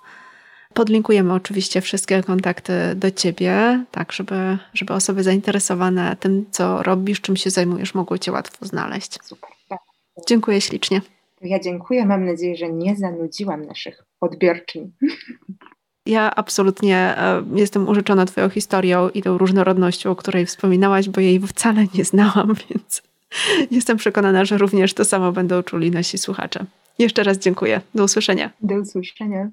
Podlinkujemy 0.76 1.34
oczywiście 1.34 1.82
wszystkie 1.82 2.24
kontakty 2.24 2.74
do 2.96 3.12
Ciebie, 3.12 3.84
tak 3.92 4.12
żeby, 4.12 4.58
żeby 4.74 4.94
osoby 4.94 5.24
zainteresowane 5.24 6.18
tym, 6.20 6.46
co 6.52 6.84
robisz, 6.84 7.22
czym 7.22 7.36
się 7.38 7.50
zajmujesz, 7.50 7.94
mogły 7.94 8.20
Cię 8.20 8.32
łatwo 8.32 8.66
znaleźć. 8.66 9.18
Super. 9.24 9.50
Dziękuję 10.28 10.62
ślicznie. 10.62 11.02
Ja 11.42 11.60
dziękuję. 11.60 12.06
Mam 12.06 12.26
nadzieję, 12.26 12.56
że 12.56 12.74
nie 12.74 12.96
zanudziłam 12.96 13.66
naszych 13.66 14.04
odbiorczyń. 14.22 14.92
Ja 16.06 16.36
absolutnie 16.36 16.98
e, 16.98 17.44
jestem 17.54 17.90
użyczona 17.90 18.26
Twoją 18.26 18.50
historią 18.50 19.10
i 19.10 19.22
tą 19.22 19.38
różnorodnością, 19.38 20.12
o 20.12 20.16
której 20.16 20.46
wspominałaś, 20.46 21.10
bo 21.10 21.22
jej 21.22 21.40
wcale 21.40 21.86
nie 21.94 22.06
znałam, 22.06 22.54
więc 22.70 23.04
jestem 23.72 23.98
przekonana, 23.98 24.46
że 24.46 24.58
również 24.58 24.94
to 24.94 25.06
samo 25.06 25.32
będą 25.32 25.64
czuli 25.64 25.92
nasi 25.92 26.18
słuchacze. 26.18 26.66
Jeszcze 27.00 27.24
raz 27.24 27.38
dziękuję. 27.38 27.82
Do 27.96 28.04
usłyszenia. 28.04 28.52
Do 28.62 28.76
usłyszenia. 28.76 29.50